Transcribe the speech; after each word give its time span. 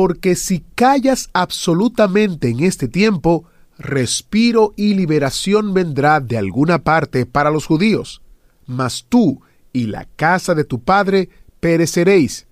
Porque 0.00 0.36
si 0.36 0.60
callas 0.76 1.28
absolutamente 1.32 2.50
en 2.50 2.60
este 2.60 2.86
tiempo, 2.86 3.46
respiro 3.78 4.72
y 4.76 4.94
liberación 4.94 5.74
vendrá 5.74 6.20
de 6.20 6.38
alguna 6.38 6.84
parte 6.84 7.26
para 7.26 7.50
los 7.50 7.66
judíos. 7.66 8.22
Mas 8.64 9.06
tú 9.08 9.42
y 9.72 9.86
la 9.86 10.04
casa 10.14 10.54
de 10.54 10.62
tu 10.62 10.84
padre 10.84 11.30
pereceréis. 11.58 12.46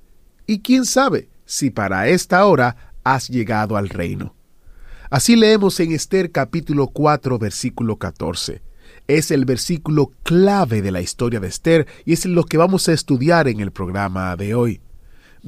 Y 0.44 0.58
quién 0.58 0.84
sabe 0.84 1.28
si 1.44 1.70
para 1.70 2.08
esta 2.08 2.44
hora 2.46 2.92
has 3.04 3.28
llegado 3.28 3.76
al 3.76 3.90
reino. 3.90 4.34
Así 5.08 5.36
leemos 5.36 5.78
en 5.78 5.92
Esther 5.92 6.32
capítulo 6.32 6.88
4 6.88 7.38
versículo 7.38 7.94
14. 7.94 8.60
Es 9.06 9.30
el 9.30 9.44
versículo 9.44 10.10
clave 10.24 10.82
de 10.82 10.90
la 10.90 11.00
historia 11.00 11.38
de 11.38 11.46
Esther 11.46 11.86
y 12.04 12.12
es 12.12 12.26
lo 12.26 12.42
que 12.42 12.58
vamos 12.58 12.88
a 12.88 12.92
estudiar 12.92 13.46
en 13.46 13.60
el 13.60 13.70
programa 13.70 14.34
de 14.34 14.56
hoy. 14.56 14.80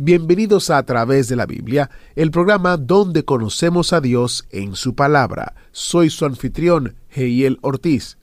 Bienvenidos 0.00 0.70
a, 0.70 0.78
a 0.78 0.84
través 0.84 1.26
de 1.26 1.34
la 1.34 1.44
Biblia, 1.44 1.90
el 2.14 2.30
programa 2.30 2.76
donde 2.76 3.24
conocemos 3.24 3.92
a 3.92 4.00
Dios 4.00 4.46
en 4.50 4.76
su 4.76 4.94
palabra. 4.94 5.56
Soy 5.72 6.08
su 6.08 6.24
anfitrión, 6.24 6.94
Heiel 7.10 7.58
Ortiz. 7.62 8.16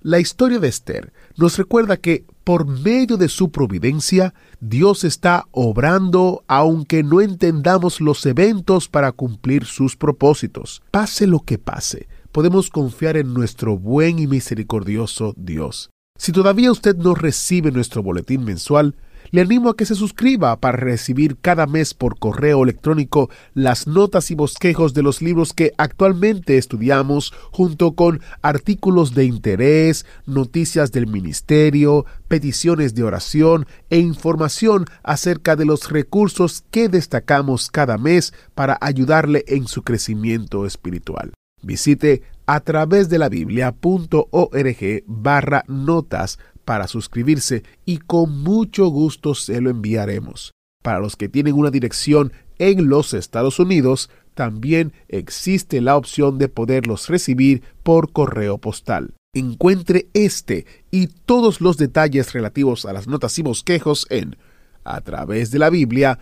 La 0.00 0.20
historia 0.20 0.60
de 0.60 0.68
Esther 0.68 1.12
nos 1.36 1.58
recuerda 1.58 1.96
que 1.96 2.24
por 2.44 2.68
medio 2.68 3.16
de 3.16 3.28
su 3.28 3.50
providencia, 3.50 4.32
Dios 4.60 5.02
está 5.02 5.46
obrando 5.50 6.44
aunque 6.46 7.02
no 7.02 7.20
entendamos 7.20 8.00
los 8.00 8.24
eventos 8.24 8.88
para 8.88 9.10
cumplir 9.10 9.64
sus 9.64 9.96
propósitos. 9.96 10.82
Pase 10.92 11.26
lo 11.26 11.40
que 11.40 11.58
pase, 11.58 12.06
podemos 12.30 12.70
confiar 12.70 13.16
en 13.16 13.34
nuestro 13.34 13.76
buen 13.76 14.20
y 14.20 14.28
misericordioso 14.28 15.34
Dios. 15.36 15.90
Si 16.16 16.30
todavía 16.30 16.70
usted 16.70 16.96
no 16.96 17.16
recibe 17.16 17.72
nuestro 17.72 18.04
boletín 18.04 18.44
mensual, 18.44 18.94
le 19.30 19.40
animo 19.40 19.70
a 19.70 19.76
que 19.76 19.86
se 19.86 19.94
suscriba 19.94 20.58
para 20.60 20.76
recibir 20.76 21.36
cada 21.40 21.66
mes 21.66 21.94
por 21.94 22.18
correo 22.18 22.62
electrónico 22.62 23.30
las 23.54 23.86
notas 23.86 24.30
y 24.30 24.34
bosquejos 24.34 24.94
de 24.94 25.02
los 25.02 25.22
libros 25.22 25.52
que 25.52 25.72
actualmente 25.78 26.58
estudiamos 26.58 27.32
junto 27.50 27.92
con 27.92 28.20
artículos 28.42 29.14
de 29.14 29.24
interés, 29.24 30.06
noticias 30.26 30.92
del 30.92 31.06
ministerio, 31.06 32.06
peticiones 32.28 32.94
de 32.94 33.02
oración 33.02 33.66
e 33.90 33.98
información 33.98 34.86
acerca 35.02 35.56
de 35.56 35.64
los 35.64 35.90
recursos 35.90 36.64
que 36.70 36.88
destacamos 36.88 37.70
cada 37.70 37.98
mes 37.98 38.32
para 38.54 38.78
ayudarle 38.80 39.44
en 39.48 39.66
su 39.66 39.82
crecimiento 39.82 40.66
espiritual. 40.66 41.32
Visite 41.62 42.22
a 42.46 42.60
través 42.60 43.08
de 43.08 43.18
la 43.18 43.28
biblia.org 43.28 45.02
barra 45.06 45.64
notas 45.66 46.38
para 46.68 46.86
suscribirse 46.86 47.62
y 47.86 47.96
con 47.96 48.42
mucho 48.42 48.88
gusto 48.88 49.34
se 49.34 49.58
lo 49.62 49.70
enviaremos. 49.70 50.52
Para 50.82 51.00
los 51.00 51.16
que 51.16 51.30
tienen 51.30 51.54
una 51.54 51.70
dirección 51.70 52.30
en 52.58 52.90
los 52.90 53.14
Estados 53.14 53.58
Unidos, 53.58 54.10
también 54.34 54.92
existe 55.08 55.80
la 55.80 55.96
opción 55.96 56.36
de 56.36 56.50
poderlos 56.50 57.08
recibir 57.08 57.62
por 57.82 58.12
correo 58.12 58.58
postal. 58.58 59.14
Encuentre 59.32 60.10
este 60.12 60.66
y 60.90 61.06
todos 61.06 61.62
los 61.62 61.78
detalles 61.78 62.34
relativos 62.34 62.84
a 62.84 62.92
las 62.92 63.06
notas 63.06 63.38
y 63.38 63.42
bosquejos 63.42 64.06
en 64.10 64.36
a 64.84 65.00
través 65.00 65.50
de 65.50 65.60
la 65.60 65.70
biblia.org 65.70 66.20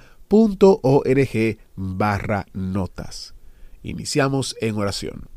barra 1.74 2.46
notas. 2.52 3.34
Iniciamos 3.82 4.54
en 4.60 4.76
oración. 4.76 5.28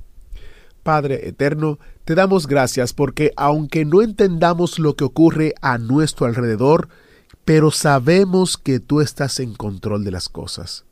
Padre 0.89 1.27
eterno, 1.27 1.77
te 2.03 2.15
damos 2.15 2.47
gracias 2.47 2.93
porque 2.93 3.31
aunque 3.37 3.85
no 3.85 4.01
entendamos 4.01 4.79
lo 4.79 4.95
que 4.95 5.03
ocurre 5.03 5.53
a 5.61 5.77
nuestro 5.77 6.25
alrededor, 6.25 6.89
pero 7.45 7.69
sabemos 7.69 8.57
que 8.57 8.79
tú 8.79 8.99
estás 8.99 9.39
en 9.39 9.53
control 9.53 10.03
de 10.03 10.09
las 10.09 10.29
cosas. 10.29 10.85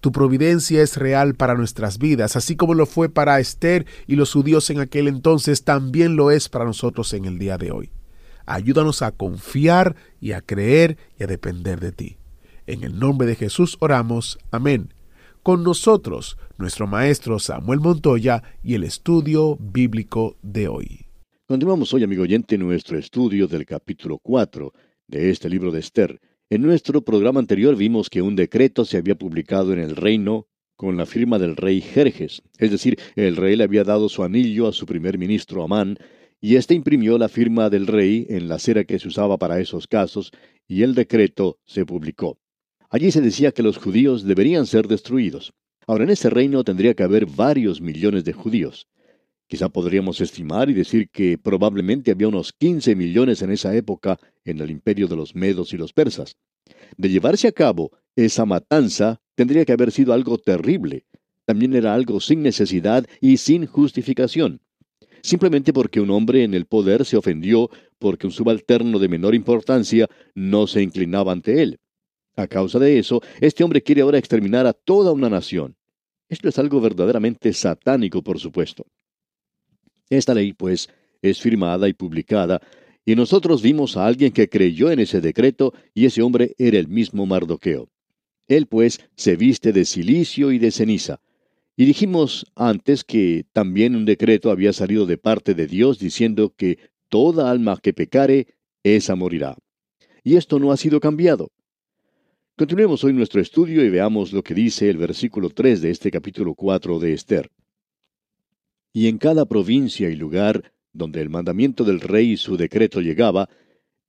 Tu 0.00 0.12
providencia 0.12 0.80
es 0.82 0.96
real 0.96 1.34
para 1.34 1.56
nuestras 1.56 1.98
vidas, 1.98 2.36
así 2.36 2.54
como 2.54 2.74
lo 2.74 2.86
fue 2.86 3.08
para 3.08 3.40
Esther 3.40 3.86
y 4.06 4.14
los 4.14 4.32
judíos 4.32 4.70
en 4.70 4.78
aquel 4.78 5.08
entonces, 5.08 5.64
también 5.64 6.14
lo 6.14 6.30
es 6.30 6.48
para 6.48 6.64
nosotros 6.64 7.12
en 7.12 7.24
el 7.24 7.40
día 7.40 7.58
de 7.58 7.72
hoy. 7.72 7.90
Ayúdanos 8.46 9.02
a 9.02 9.10
confiar 9.10 9.96
y 10.20 10.30
a 10.30 10.42
creer 10.42 10.96
y 11.18 11.24
a 11.24 11.26
depender 11.26 11.80
de 11.80 11.90
ti. 11.90 12.18
En 12.68 12.84
el 12.84 13.00
nombre 13.00 13.26
de 13.26 13.34
Jesús 13.34 13.78
oramos. 13.80 14.38
Amén 14.52 14.94
con 15.42 15.62
nosotros 15.62 16.36
nuestro 16.58 16.86
maestro 16.86 17.38
Samuel 17.38 17.80
Montoya 17.80 18.42
y 18.62 18.74
el 18.74 18.84
estudio 18.84 19.56
bíblico 19.56 20.36
de 20.42 20.68
hoy. 20.68 21.06
Continuamos 21.46 21.92
hoy, 21.94 22.04
amigo 22.04 22.22
oyente, 22.22 22.58
nuestro 22.58 22.98
estudio 22.98 23.46
del 23.48 23.64
capítulo 23.64 24.18
4 24.18 24.72
de 25.08 25.30
este 25.30 25.48
libro 25.48 25.72
de 25.72 25.80
Esther. 25.80 26.20
En 26.50 26.62
nuestro 26.62 27.02
programa 27.02 27.40
anterior 27.40 27.74
vimos 27.74 28.10
que 28.10 28.22
un 28.22 28.36
decreto 28.36 28.84
se 28.84 28.98
había 28.98 29.14
publicado 29.14 29.72
en 29.72 29.78
el 29.78 29.96
reino 29.96 30.46
con 30.76 30.96
la 30.96 31.06
firma 31.06 31.38
del 31.38 31.56
rey 31.56 31.80
Jerjes, 31.80 32.42
es 32.58 32.70
decir, 32.70 32.98
el 33.16 33.36
rey 33.36 33.56
le 33.56 33.64
había 33.64 33.84
dado 33.84 34.08
su 34.08 34.22
anillo 34.22 34.68
a 34.68 34.72
su 34.72 34.86
primer 34.86 35.18
ministro 35.18 35.62
Amán, 35.62 35.98
y 36.40 36.56
éste 36.56 36.74
imprimió 36.74 37.18
la 37.18 37.28
firma 37.28 37.68
del 37.68 37.86
rey 37.86 38.26
en 38.30 38.48
la 38.48 38.58
cera 38.58 38.84
que 38.84 38.98
se 38.98 39.08
usaba 39.08 39.36
para 39.36 39.60
esos 39.60 39.86
casos, 39.86 40.32
y 40.66 40.82
el 40.82 40.94
decreto 40.94 41.58
se 41.66 41.84
publicó. 41.84 42.38
Allí 42.92 43.12
se 43.12 43.20
decía 43.20 43.52
que 43.52 43.62
los 43.62 43.78
judíos 43.78 44.24
deberían 44.24 44.66
ser 44.66 44.88
destruidos. 44.88 45.52
Ahora, 45.86 46.02
en 46.02 46.10
ese 46.10 46.28
reino 46.28 46.64
tendría 46.64 46.94
que 46.94 47.04
haber 47.04 47.24
varios 47.24 47.80
millones 47.80 48.24
de 48.24 48.32
judíos. 48.32 48.88
Quizá 49.46 49.68
podríamos 49.68 50.20
estimar 50.20 50.68
y 50.68 50.74
decir 50.74 51.08
que 51.08 51.38
probablemente 51.38 52.10
había 52.10 52.26
unos 52.26 52.52
15 52.52 52.96
millones 52.96 53.42
en 53.42 53.52
esa 53.52 53.76
época 53.76 54.18
en 54.44 54.60
el 54.60 54.70
imperio 54.70 55.06
de 55.06 55.14
los 55.14 55.36
medos 55.36 55.72
y 55.72 55.76
los 55.76 55.92
persas. 55.92 56.36
De 56.96 57.08
llevarse 57.08 57.46
a 57.46 57.52
cabo 57.52 57.92
esa 58.16 58.44
matanza, 58.44 59.20
tendría 59.36 59.64
que 59.64 59.72
haber 59.72 59.92
sido 59.92 60.12
algo 60.12 60.38
terrible. 60.38 61.04
También 61.46 61.74
era 61.74 61.94
algo 61.94 62.20
sin 62.20 62.42
necesidad 62.42 63.06
y 63.20 63.36
sin 63.36 63.66
justificación. 63.66 64.62
Simplemente 65.22 65.72
porque 65.72 66.00
un 66.00 66.10
hombre 66.10 66.42
en 66.42 66.54
el 66.54 66.66
poder 66.66 67.04
se 67.04 67.16
ofendió 67.16 67.70
porque 68.00 68.26
un 68.26 68.32
subalterno 68.32 68.98
de 68.98 69.08
menor 69.08 69.36
importancia 69.36 70.08
no 70.34 70.66
se 70.66 70.82
inclinaba 70.82 71.30
ante 71.30 71.62
él. 71.62 71.78
A 72.36 72.46
causa 72.46 72.78
de 72.78 72.98
eso, 72.98 73.20
este 73.40 73.64
hombre 73.64 73.82
quiere 73.82 74.02
ahora 74.02 74.18
exterminar 74.18 74.66
a 74.66 74.72
toda 74.72 75.12
una 75.12 75.28
nación. 75.28 75.76
Esto 76.28 76.48
es 76.48 76.58
algo 76.58 76.80
verdaderamente 76.80 77.52
satánico, 77.52 78.22
por 78.22 78.38
supuesto. 78.38 78.86
Esta 80.08 80.34
ley, 80.34 80.52
pues, 80.52 80.88
es 81.22 81.40
firmada 81.40 81.88
y 81.88 81.92
publicada, 81.92 82.60
y 83.04 83.16
nosotros 83.16 83.62
vimos 83.62 83.96
a 83.96 84.06
alguien 84.06 84.32
que 84.32 84.48
creyó 84.48 84.90
en 84.90 85.00
ese 85.00 85.20
decreto, 85.20 85.74
y 85.94 86.06
ese 86.06 86.22
hombre 86.22 86.54
era 86.58 86.78
el 86.78 86.88
mismo 86.88 87.26
Mardoqueo. 87.26 87.88
Él, 88.46 88.66
pues, 88.66 89.00
se 89.16 89.36
viste 89.36 89.72
de 89.72 89.84
silicio 89.84 90.52
y 90.52 90.58
de 90.58 90.70
ceniza. 90.70 91.20
Y 91.76 91.84
dijimos 91.84 92.46
antes 92.56 93.04
que 93.04 93.46
también 93.52 93.96
un 93.96 94.04
decreto 94.04 94.50
había 94.50 94.72
salido 94.72 95.06
de 95.06 95.18
parte 95.18 95.54
de 95.54 95.66
Dios 95.66 95.98
diciendo 95.98 96.52
que 96.56 96.78
toda 97.08 97.50
alma 97.50 97.78
que 97.82 97.92
pecare, 97.92 98.48
esa 98.82 99.14
morirá. 99.14 99.56
Y 100.22 100.36
esto 100.36 100.58
no 100.58 100.72
ha 100.72 100.76
sido 100.76 101.00
cambiado. 101.00 101.50
Continuemos 102.60 103.02
hoy 103.04 103.14
nuestro 103.14 103.40
estudio 103.40 103.82
y 103.82 103.88
veamos 103.88 104.34
lo 104.34 104.42
que 104.42 104.52
dice 104.52 104.90
el 104.90 104.98
versículo 104.98 105.48
3 105.48 105.80
de 105.80 105.90
este 105.92 106.10
capítulo 106.10 106.54
4 106.54 106.98
de 106.98 107.14
Esther. 107.14 107.50
Y 108.92 109.08
en 109.08 109.16
cada 109.16 109.46
provincia 109.46 110.10
y 110.10 110.14
lugar 110.14 110.70
donde 110.92 111.22
el 111.22 111.30
mandamiento 111.30 111.84
del 111.84 112.00
rey 112.00 112.32
y 112.32 112.36
su 112.36 112.58
decreto 112.58 113.00
llegaba, 113.00 113.48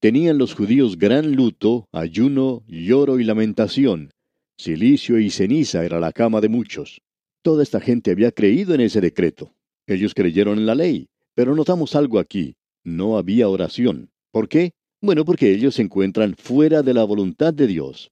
tenían 0.01 0.38
los 0.38 0.53
judíos 0.53 0.98
gran 0.98 1.31
luto, 1.31 1.88
ayuno, 1.94 2.65
lloro 2.68 3.21
y 3.21 3.24
lamentación. 3.24 4.12
Silicio 4.57 5.18
y 5.18 5.30
ceniza 5.30 5.86
era 5.86 6.01
la 6.01 6.12
cama 6.12 6.42
de 6.42 6.50
muchos. 6.50 7.01
Toda 7.42 7.63
esta 7.63 7.80
gente 7.80 8.12
había 8.12 8.33
creído 8.33 8.75
en 8.75 8.81
ese 8.81 9.00
decreto. 9.00 9.53
Ellos 9.88 10.13
creyeron 10.13 10.57
en 10.57 10.65
la 10.65 10.75
ley. 10.75 11.07
Pero 11.36 11.56
notamos 11.56 11.95
algo 11.95 12.19
aquí. 12.19 12.57
No 12.83 13.18
había 13.18 13.48
oración. 13.48 14.12
¿Por 14.30 14.50
qué? 14.50 14.71
Bueno, 15.00 15.24
porque 15.24 15.53
ellos 15.53 15.75
se 15.75 15.83
encuentran 15.83 16.36
fuera 16.36 16.83
de 16.83 16.94
la 16.94 17.06
voluntad 17.06 17.53
de 17.53 17.68
Dios. 17.68 18.11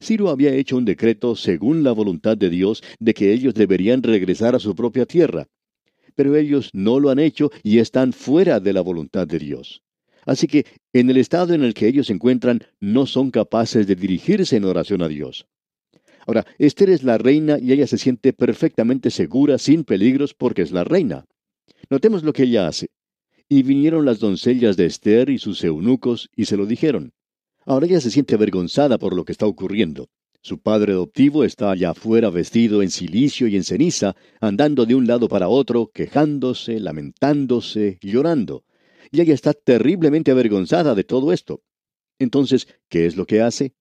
Ciro 0.00 0.28
había 0.28 0.54
hecho 0.54 0.76
un 0.76 0.84
decreto 0.84 1.36
según 1.36 1.82
la 1.82 1.92
voluntad 1.92 2.36
de 2.36 2.50
Dios 2.50 2.82
de 2.98 3.14
que 3.14 3.32
ellos 3.32 3.54
deberían 3.54 4.02
regresar 4.02 4.54
a 4.54 4.58
su 4.58 4.74
propia 4.74 5.06
tierra. 5.06 5.46
Pero 6.14 6.34
ellos 6.36 6.70
no 6.72 6.98
lo 6.98 7.10
han 7.10 7.18
hecho 7.18 7.50
y 7.62 7.78
están 7.78 8.12
fuera 8.12 8.60
de 8.60 8.72
la 8.72 8.80
voluntad 8.80 9.26
de 9.26 9.38
Dios. 9.38 9.82
Así 10.26 10.46
que, 10.46 10.66
en 10.92 11.08
el 11.08 11.16
estado 11.16 11.54
en 11.54 11.62
el 11.62 11.74
que 11.74 11.86
ellos 11.86 12.08
se 12.08 12.12
encuentran, 12.12 12.60
no 12.80 13.06
son 13.06 13.30
capaces 13.30 13.86
de 13.86 13.94
dirigirse 13.94 14.56
en 14.56 14.64
oración 14.64 15.00
a 15.00 15.08
Dios. 15.08 15.46
Ahora, 16.26 16.44
Esther 16.58 16.90
es 16.90 17.02
la 17.02 17.16
reina 17.16 17.58
y 17.58 17.72
ella 17.72 17.86
se 17.86 17.96
siente 17.96 18.34
perfectamente 18.34 19.10
segura, 19.10 19.56
sin 19.56 19.84
peligros, 19.84 20.34
porque 20.34 20.60
es 20.62 20.72
la 20.72 20.84
reina. 20.84 21.24
Notemos 21.88 22.22
lo 22.24 22.34
que 22.34 22.42
ella 22.42 22.68
hace. 22.68 22.88
Y 23.48 23.62
vinieron 23.62 24.04
las 24.04 24.18
doncellas 24.18 24.76
de 24.76 24.84
Esther 24.84 25.30
y 25.30 25.38
sus 25.38 25.64
eunucos 25.64 26.28
y 26.36 26.44
se 26.44 26.58
lo 26.58 26.66
dijeron. 26.66 27.14
Ahora 27.68 27.84
ella 27.84 28.00
se 28.00 28.10
siente 28.10 28.34
avergonzada 28.34 28.96
por 28.96 29.14
lo 29.14 29.26
que 29.26 29.32
está 29.32 29.44
ocurriendo. 29.44 30.08
Su 30.40 30.58
padre 30.58 30.92
adoptivo 30.92 31.44
está 31.44 31.70
allá 31.70 31.90
afuera 31.90 32.30
vestido 32.30 32.80
en 32.82 32.88
silicio 32.90 33.46
y 33.46 33.56
en 33.56 33.62
ceniza, 33.62 34.16
andando 34.40 34.86
de 34.86 34.94
un 34.94 35.06
lado 35.06 35.28
para 35.28 35.50
otro, 35.50 35.90
quejándose, 35.92 36.80
lamentándose, 36.80 37.98
llorando. 38.00 38.64
Y 39.10 39.20
ella 39.20 39.34
está 39.34 39.52
terriblemente 39.52 40.30
avergonzada 40.30 40.94
de 40.94 41.04
todo 41.04 41.30
esto. 41.30 41.60
Entonces, 42.18 42.68
¿qué 42.88 43.04
es 43.04 43.18
lo 43.18 43.26
que 43.26 43.42
hace? 43.42 43.74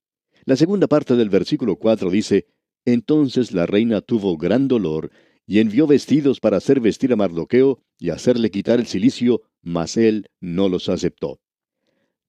La 0.43 0.57
segunda 0.57 0.87
parte 0.87 1.15
del 1.15 1.29
versículo 1.29 1.77
4 1.77 2.09
dice, 2.09 2.45
Entonces 2.83 3.53
la 3.53 3.65
reina 3.67 4.01
tuvo 4.01 4.35
gran 4.35 4.67
dolor, 4.67 5.11
y 5.45 5.59
envió 5.59 5.87
vestidos 5.87 6.41
para 6.41 6.57
hacer 6.57 6.81
vestir 6.81 7.13
a 7.13 7.15
Mardoqueo 7.15 7.79
y 7.97 8.09
hacerle 8.09 8.51
quitar 8.51 8.81
el 8.81 8.85
cilicio, 8.85 9.43
mas 9.61 9.95
él 9.95 10.27
no 10.41 10.67
los 10.67 10.89
aceptó. 10.89 11.39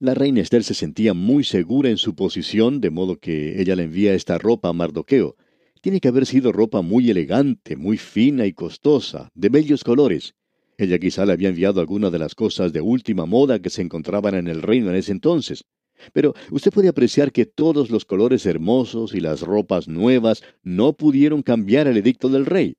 La 0.00 0.14
reina 0.14 0.40
Esther 0.40 0.62
se 0.62 0.74
sentía 0.74 1.12
muy 1.12 1.42
segura 1.42 1.90
en 1.90 1.96
su 1.96 2.14
posición, 2.14 2.80
de 2.80 2.90
modo 2.90 3.18
que 3.18 3.60
ella 3.60 3.74
le 3.74 3.82
envía 3.82 4.14
esta 4.14 4.38
ropa 4.38 4.68
a 4.68 4.72
Mardoqueo. 4.72 5.34
Tiene 5.80 5.98
que 5.98 6.06
haber 6.06 6.24
sido 6.24 6.52
ropa 6.52 6.82
muy 6.82 7.10
elegante, 7.10 7.74
muy 7.74 7.96
fina 7.96 8.46
y 8.46 8.52
costosa, 8.52 9.28
de 9.34 9.48
bellos 9.48 9.82
colores. 9.82 10.36
Ella 10.76 11.00
quizá 11.00 11.26
le 11.26 11.32
había 11.32 11.48
enviado 11.48 11.80
alguna 11.80 12.10
de 12.10 12.20
las 12.20 12.36
cosas 12.36 12.72
de 12.72 12.80
última 12.80 13.26
moda 13.26 13.58
que 13.58 13.70
se 13.70 13.82
encontraban 13.82 14.36
en 14.36 14.46
el 14.46 14.62
reino 14.62 14.88
en 14.90 14.94
ese 14.94 15.10
entonces. 15.10 15.64
Pero 16.12 16.32
usted 16.52 16.70
puede 16.70 16.86
apreciar 16.86 17.32
que 17.32 17.44
todos 17.44 17.90
los 17.90 18.04
colores 18.04 18.46
hermosos 18.46 19.16
y 19.16 19.20
las 19.20 19.40
ropas 19.40 19.88
nuevas 19.88 20.44
no 20.62 20.92
pudieron 20.92 21.42
cambiar 21.42 21.88
el 21.88 21.96
edicto 21.96 22.28
del 22.28 22.46
rey. 22.46 22.76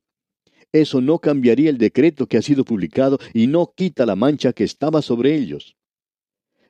Eso 0.72 1.01
no 1.01 1.19
cambiaría 1.19 1.69
el 1.69 1.80
decreto 1.80 2.27
que 2.27 2.38
ha 2.38 2.42
sido 2.42 2.63
publicado 2.63 3.19
y 3.33 3.48
no 3.48 3.74
quita 3.75 4.06
la 4.06 4.15
mancha 4.15 4.54
que 4.54 4.63
estaba 4.63 5.01
sobre 5.01 5.36
ellos. 5.36 5.75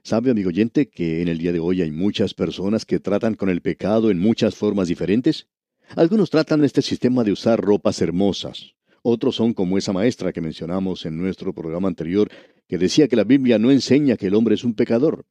¿Sabe, 0.10 0.32
amigo 0.32 0.50
oyente, 0.50 0.90
que 0.90 1.22
en 1.22 1.28
el 1.28 1.38
día 1.38 1.52
de 1.52 1.60
hoy 1.60 1.84
hay 1.84 1.92
muchas 1.92 2.34
personas 2.34 2.84
que 2.84 3.00
tratan 3.00 3.36
con 3.36 3.48
el 3.48 3.62
pecado 3.62 4.10
en 4.10 4.18
muchas 4.18 4.56
formas 4.56 4.88
diferentes? 4.88 5.46
Algunos 5.96 6.32
tratan 6.32 6.64
este 6.64 6.82
sistema 6.82 7.24
de 7.24 7.32
usar 7.32 7.62
ropas 7.62 8.02
hermosas. 8.02 8.74
Otros 9.04 9.36
son 9.36 9.54
como 9.54 9.78
esa 9.78 9.94
maestra 9.94 10.34
que 10.34 10.42
mencionamos 10.42 11.06
en 11.06 11.16
nuestro 11.16 11.54
programa 11.54 11.90
anterior, 11.90 12.28
que 12.68 12.80
decía 12.80 13.08
que 13.08 13.16
la 13.16 13.24
Biblia 13.24 13.60
no 13.60 13.70
enseña 13.70 14.18
que 14.18 14.26
el 14.26 14.34
hombre 14.34 14.56
es 14.56 14.64
un 14.64 14.74
pecador. 14.74 15.28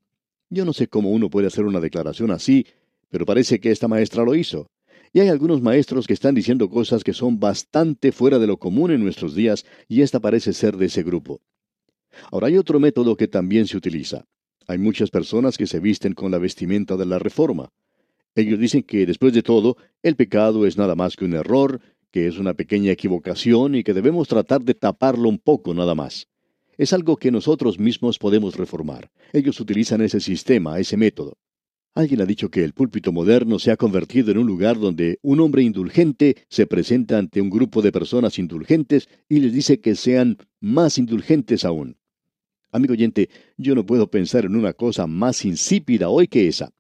Yo 0.48 0.64
no 0.64 0.72
sé 0.72 0.86
cómo 0.86 1.10
uno 1.10 1.28
puede 1.28 1.48
hacer 1.48 1.64
una 1.64 1.80
declaración 1.80 2.30
así, 2.30 2.64
pero 3.10 3.26
parece 3.26 3.58
que 3.58 3.72
esta 3.72 3.88
maestra 3.88 4.22
lo 4.22 4.36
hizo. 4.36 4.70
Y 5.12 5.18
hay 5.18 5.26
algunos 5.26 5.60
maestros 5.60 6.06
que 6.06 6.14
están 6.14 6.36
diciendo 6.36 6.70
cosas 6.70 7.02
que 7.02 7.14
son 7.14 7.40
bastante 7.40 8.12
fuera 8.12 8.38
de 8.38 8.46
lo 8.46 8.58
común 8.58 8.92
en 8.92 9.02
nuestros 9.02 9.34
días, 9.34 9.66
y 9.88 10.02
esta 10.02 10.20
parece 10.20 10.52
ser 10.52 10.76
de 10.76 10.86
ese 10.86 11.02
grupo. 11.02 11.40
Ahora 12.30 12.46
hay 12.46 12.56
otro 12.56 12.78
método 12.78 13.16
que 13.16 13.26
también 13.26 13.66
se 13.66 13.76
utiliza. 13.76 14.24
Hay 14.68 14.76
muchas 14.76 15.10
personas 15.10 15.56
que 15.56 15.66
se 15.66 15.80
visten 15.80 16.12
con 16.12 16.30
la 16.30 16.36
vestimenta 16.36 16.98
de 16.98 17.06
la 17.06 17.18
reforma. 17.18 17.70
Ellos 18.34 18.60
dicen 18.60 18.82
que, 18.82 19.06
después 19.06 19.32
de 19.32 19.42
todo, 19.42 19.78
el 20.02 20.14
pecado 20.14 20.66
es 20.66 20.76
nada 20.76 20.94
más 20.94 21.16
que 21.16 21.24
un 21.24 21.32
error, 21.32 21.80
que 22.10 22.26
es 22.26 22.38
una 22.38 22.52
pequeña 22.52 22.92
equivocación 22.92 23.74
y 23.74 23.82
que 23.82 23.94
debemos 23.94 24.28
tratar 24.28 24.62
de 24.62 24.74
taparlo 24.74 25.30
un 25.30 25.38
poco 25.38 25.72
nada 25.72 25.94
más. 25.94 26.28
Es 26.76 26.92
algo 26.92 27.16
que 27.16 27.30
nosotros 27.30 27.78
mismos 27.78 28.18
podemos 28.18 28.56
reformar. 28.56 29.10
Ellos 29.32 29.58
utilizan 29.58 30.02
ese 30.02 30.20
sistema, 30.20 30.78
ese 30.78 30.98
método. 30.98 31.38
Alguien 31.94 32.20
ha 32.20 32.26
dicho 32.26 32.50
que 32.50 32.62
el 32.62 32.74
púlpito 32.74 33.10
moderno 33.10 33.58
se 33.58 33.70
ha 33.70 33.76
convertido 33.78 34.30
en 34.30 34.38
un 34.38 34.46
lugar 34.46 34.78
donde 34.78 35.18
un 35.22 35.40
hombre 35.40 35.62
indulgente 35.62 36.36
se 36.50 36.66
presenta 36.66 37.16
ante 37.16 37.40
un 37.40 37.48
grupo 37.48 37.80
de 37.80 37.90
personas 37.90 38.38
indulgentes 38.38 39.08
y 39.30 39.40
les 39.40 39.54
dice 39.54 39.80
que 39.80 39.94
sean 39.94 40.36
más 40.60 40.98
indulgentes 40.98 41.64
aún. 41.64 41.97
Amigo 42.70 42.92
oyente, 42.92 43.30
yo 43.56 43.74
no 43.74 43.86
puedo 43.86 44.10
pensar 44.10 44.44
en 44.44 44.54
una 44.54 44.74
cosa 44.74 45.06
más 45.06 45.44
insípida 45.44 46.08
hoy 46.10 46.28
que 46.28 46.48
esa. 46.48 46.70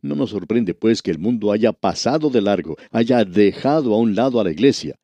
No 0.00 0.16
nos 0.16 0.30
sorprende, 0.30 0.74
pues, 0.74 1.00
que 1.00 1.12
el 1.12 1.18
mundo 1.18 1.52
haya 1.52 1.72
pasado 1.72 2.28
de 2.28 2.42
largo, 2.42 2.76
haya 2.90 3.24
dejado 3.24 3.94
a 3.94 3.98
un 3.98 4.16
lado 4.16 4.40
a 4.40 4.44
la 4.44 4.50
iglesia. 4.50 4.98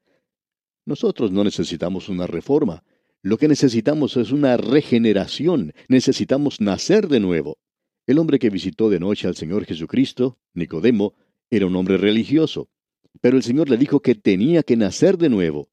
Nosotros 0.84 1.30
no 1.30 1.44
necesitamos 1.44 2.08
una 2.08 2.26
reforma. 2.26 2.82
Lo 3.22 3.36
que 3.36 3.46
necesitamos 3.46 4.16
es 4.16 4.32
una 4.32 4.56
regeneración. 4.56 5.72
Necesitamos 5.88 6.60
nacer 6.60 7.06
de 7.06 7.20
nuevo. 7.20 7.58
El 8.06 8.18
hombre 8.18 8.40
que 8.40 8.50
visitó 8.50 8.90
de 8.90 8.98
noche 8.98 9.28
al 9.28 9.36
Señor 9.36 9.66
Jesucristo, 9.66 10.38
Nicodemo, 10.54 11.14
era 11.50 11.66
un 11.66 11.76
hombre 11.76 11.96
religioso. 11.96 12.68
Pero 13.20 13.36
el 13.36 13.42
Señor 13.44 13.70
le 13.70 13.76
dijo 13.76 14.00
que 14.00 14.16
tenía 14.16 14.62
que 14.64 14.76
nacer 14.76 15.16
de 15.16 15.28
nuevo. 15.28 15.68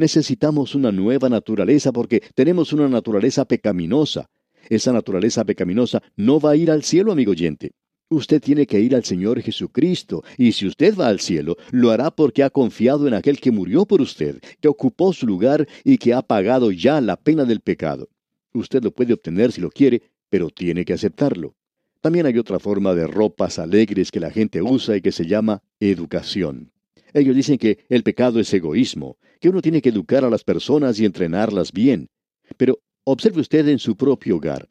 Necesitamos 0.00 0.74
una 0.74 0.90
nueva 0.90 1.28
naturaleza 1.28 1.92
porque 1.92 2.22
tenemos 2.34 2.72
una 2.72 2.88
naturaleza 2.88 3.44
pecaminosa. 3.44 4.30
Esa 4.70 4.94
naturaleza 4.94 5.44
pecaminosa 5.44 6.02
no 6.16 6.40
va 6.40 6.52
a 6.52 6.56
ir 6.56 6.70
al 6.70 6.84
cielo, 6.84 7.12
amigo 7.12 7.32
oyente. 7.32 7.72
Usted 8.08 8.40
tiene 8.40 8.66
que 8.66 8.80
ir 8.80 8.94
al 8.94 9.04
Señor 9.04 9.42
Jesucristo, 9.42 10.24
y 10.38 10.52
si 10.52 10.66
usted 10.66 10.96
va 10.96 11.08
al 11.08 11.20
cielo, 11.20 11.58
lo 11.70 11.90
hará 11.90 12.10
porque 12.10 12.42
ha 12.42 12.48
confiado 12.48 13.06
en 13.08 13.12
aquel 13.12 13.38
que 13.40 13.50
murió 13.50 13.84
por 13.84 14.00
usted, 14.00 14.40
que 14.62 14.68
ocupó 14.68 15.12
su 15.12 15.26
lugar 15.26 15.68
y 15.84 15.98
que 15.98 16.14
ha 16.14 16.22
pagado 16.22 16.70
ya 16.72 16.98
la 17.02 17.16
pena 17.16 17.44
del 17.44 17.60
pecado. 17.60 18.08
Usted 18.54 18.82
lo 18.82 18.92
puede 18.92 19.12
obtener 19.12 19.52
si 19.52 19.60
lo 19.60 19.68
quiere, 19.68 20.00
pero 20.30 20.48
tiene 20.48 20.86
que 20.86 20.94
aceptarlo. 20.94 21.56
También 22.00 22.24
hay 22.24 22.38
otra 22.38 22.58
forma 22.58 22.94
de 22.94 23.06
ropas 23.06 23.58
alegres 23.58 24.10
que 24.10 24.18
la 24.18 24.30
gente 24.30 24.62
usa 24.62 24.96
y 24.96 25.02
que 25.02 25.12
se 25.12 25.26
llama 25.26 25.62
educación. 25.78 26.72
Ellos 27.12 27.36
dicen 27.36 27.58
que 27.58 27.84
el 27.88 28.02
pecado 28.02 28.40
es 28.40 28.54
egoísmo, 28.54 29.18
que 29.40 29.48
uno 29.48 29.62
tiene 29.62 29.82
que 29.82 29.88
educar 29.88 30.24
a 30.24 30.30
las 30.30 30.44
personas 30.44 31.00
y 31.00 31.04
entrenarlas 31.04 31.72
bien. 31.72 32.08
Pero 32.56 32.78
observe 33.04 33.40
usted 33.40 33.66
en 33.68 33.78
su 33.78 33.96
propio 33.96 34.36
hogar. 34.36 34.68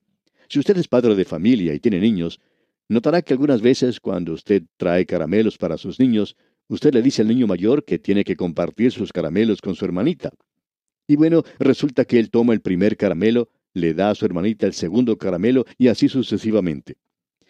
Si 0.47 0.59
usted 0.59 0.77
es 0.77 0.87
padre 0.87 1.15
de 1.15 1.25
familia 1.25 1.73
y 1.73 1.79
tiene 1.79 1.99
niños, 1.99 2.39
notará 2.87 3.21
que 3.21 3.33
algunas 3.33 3.61
veces 3.61 3.99
cuando 3.99 4.33
usted 4.33 4.63
trae 4.77 5.05
caramelos 5.05 5.57
para 5.57 5.77
sus 5.77 5.99
niños, 5.99 6.35
usted 6.67 6.93
le 6.93 7.01
dice 7.01 7.21
al 7.23 7.27
niño 7.27 7.47
mayor 7.47 7.83
que 7.83 7.99
tiene 7.99 8.23
que 8.23 8.35
compartir 8.35 8.91
sus 8.91 9.11
caramelos 9.11 9.61
con 9.61 9.75
su 9.75 9.85
hermanita. 9.85 10.31
Y 11.07 11.15
bueno, 11.15 11.43
resulta 11.57 12.05
que 12.05 12.19
él 12.19 12.29
toma 12.29 12.53
el 12.53 12.61
primer 12.61 12.95
caramelo, 12.95 13.49
le 13.73 13.93
da 13.93 14.11
a 14.11 14.15
su 14.15 14.25
hermanita 14.25 14.67
el 14.67 14.73
segundo 14.73 15.17
caramelo 15.17 15.65
y 15.77 15.87
así 15.87 16.07
sucesivamente. 16.07 16.97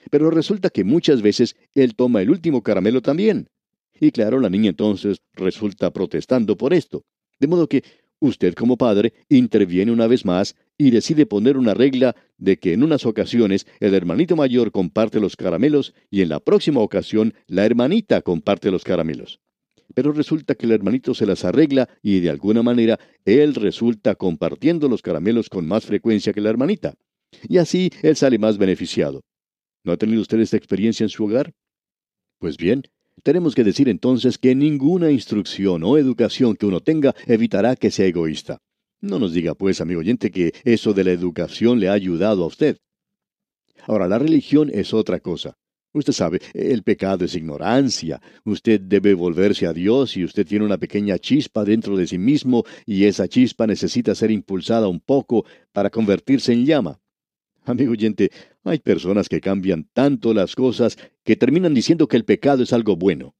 Pero 0.09 0.31
resulta 0.31 0.69
que 0.69 0.85
muchas 0.85 1.21
veces 1.21 1.55
él 1.73 1.95
toma 1.95 2.21
el 2.21 2.29
último 2.29 2.63
caramelo 2.63 3.01
también. 3.01 3.49
Y 3.99 4.11
claro, 4.11 4.39
la 4.39 4.49
niña 4.49 4.69
entonces 4.69 5.21
resulta 5.33 5.91
protestando 5.91 6.57
por 6.57 6.73
esto. 6.73 7.03
De 7.39 7.47
modo 7.47 7.67
que 7.67 7.83
usted 8.19 8.53
como 8.53 8.77
padre 8.77 9.13
interviene 9.29 9.91
una 9.91 10.07
vez 10.07 10.25
más 10.25 10.55
y 10.77 10.91
decide 10.91 11.25
poner 11.25 11.57
una 11.57 11.73
regla 11.73 12.15
de 12.37 12.57
que 12.57 12.73
en 12.73 12.83
unas 12.83 13.05
ocasiones 13.05 13.67
el 13.79 13.93
hermanito 13.93 14.35
mayor 14.35 14.71
comparte 14.71 15.19
los 15.19 15.35
caramelos 15.35 15.93
y 16.09 16.21
en 16.21 16.29
la 16.29 16.39
próxima 16.39 16.81
ocasión 16.81 17.33
la 17.47 17.65
hermanita 17.65 18.21
comparte 18.21 18.71
los 18.71 18.83
caramelos. 18.83 19.39
Pero 19.95 20.11
resulta 20.11 20.55
que 20.55 20.65
el 20.65 20.71
hermanito 20.71 21.13
se 21.13 21.25
las 21.25 21.43
arregla 21.43 21.89
y 22.01 22.19
de 22.19 22.29
alguna 22.29 22.61
manera 22.61 22.99
él 23.25 23.55
resulta 23.55 24.15
compartiendo 24.15 24.87
los 24.87 25.01
caramelos 25.01 25.49
con 25.49 25.67
más 25.67 25.85
frecuencia 25.85 26.31
que 26.31 26.41
la 26.41 26.49
hermanita. 26.49 26.93
Y 27.47 27.57
así 27.57 27.89
él 28.01 28.15
sale 28.15 28.37
más 28.37 28.57
beneficiado. 28.57 29.21
¿No 29.83 29.93
ha 29.93 29.97
tenido 29.97 30.21
usted 30.21 30.39
esta 30.39 30.57
experiencia 30.57 31.03
en 31.03 31.09
su 31.09 31.25
hogar? 31.25 31.53
Pues 32.39 32.57
bien, 32.57 32.83
tenemos 33.23 33.55
que 33.55 33.63
decir 33.63 33.89
entonces 33.89 34.37
que 34.37 34.55
ninguna 34.55 35.11
instrucción 35.11 35.83
o 35.83 35.97
educación 35.97 36.55
que 36.55 36.65
uno 36.65 36.79
tenga 36.79 37.15
evitará 37.25 37.75
que 37.75 37.91
sea 37.91 38.05
egoísta. 38.05 38.59
No 39.01 39.19
nos 39.19 39.33
diga 39.33 39.55
pues, 39.55 39.79
amigo 39.81 40.01
oyente, 40.01 40.31
que 40.31 40.53
eso 40.63 40.93
de 40.93 41.03
la 41.03 41.11
educación 41.11 41.79
le 41.79 41.89
ha 41.89 41.93
ayudado 41.93 42.43
a 42.43 42.47
usted. 42.47 42.77
Ahora, 43.87 44.07
la 44.07 44.19
religión 44.19 44.69
es 44.73 44.93
otra 44.93 45.19
cosa. 45.19 45.55
Usted 45.91 46.13
sabe, 46.13 46.39
el 46.53 46.83
pecado 46.83 47.25
es 47.25 47.33
ignorancia. 47.33 48.21
Usted 48.43 48.79
debe 48.79 49.15
volverse 49.15 49.65
a 49.65 49.73
Dios 49.73 50.17
y 50.17 50.23
usted 50.23 50.45
tiene 50.45 50.65
una 50.65 50.77
pequeña 50.77 51.17
chispa 51.17 51.63
dentro 51.63 51.97
de 51.97 52.05
sí 52.05 52.19
mismo 52.19 52.63
y 52.85 53.05
esa 53.05 53.27
chispa 53.27 53.65
necesita 53.65 54.13
ser 54.13 54.29
impulsada 54.29 54.87
un 54.87 54.99
poco 54.99 55.45
para 55.71 55.89
convertirse 55.89 56.53
en 56.53 56.65
llama. 56.65 56.99
Amigo 57.69 57.91
oyente, 57.91 58.31
hay 58.63 58.79
personas 58.79 59.29
que 59.29 59.41
cambian 59.41 59.87
tanto 59.93 60.33
las 60.33 60.55
cosas 60.55 60.97
que 61.23 61.35
terminan 61.35 61.75
diciendo 61.75 62.07
que 62.07 62.17
el 62.17 62.25
pecado 62.25 62.63
es 62.63 62.73
algo 62.73 62.95
bueno. 62.95 63.35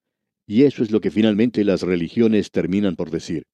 Y 0.45 0.63
eso 0.63 0.83
es 0.83 0.91
lo 0.91 1.01
que 1.01 1.09
finalmente 1.09 1.63
las 1.63 1.81
religiones 1.81 2.51
terminan 2.51 2.95
por 2.95 3.09
decir. 3.09 3.48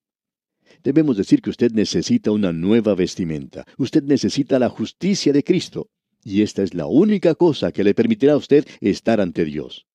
Debemos 0.83 1.15
decir 1.15 1.41
que 1.41 1.49
usted 1.49 1.71
necesita 1.71 2.31
una 2.31 2.51
nueva 2.51 2.93
vestimenta. 2.93 3.65
Usted 3.77 4.03
necesita 4.03 4.59
la 4.59 4.67
justicia 4.67 5.31
de 5.31 5.45
Cristo. 5.45 5.87
Y 6.25 6.41
esta 6.41 6.61
es 6.61 6.73
la 6.73 6.87
única 6.87 7.35
cosa 7.35 7.71
que 7.71 7.85
le 7.85 7.93
permitirá 7.93 8.33
a 8.33 8.37
usted 8.37 8.67
estar 8.81 9.21
ante 9.21 9.45
Dios. 9.45 9.87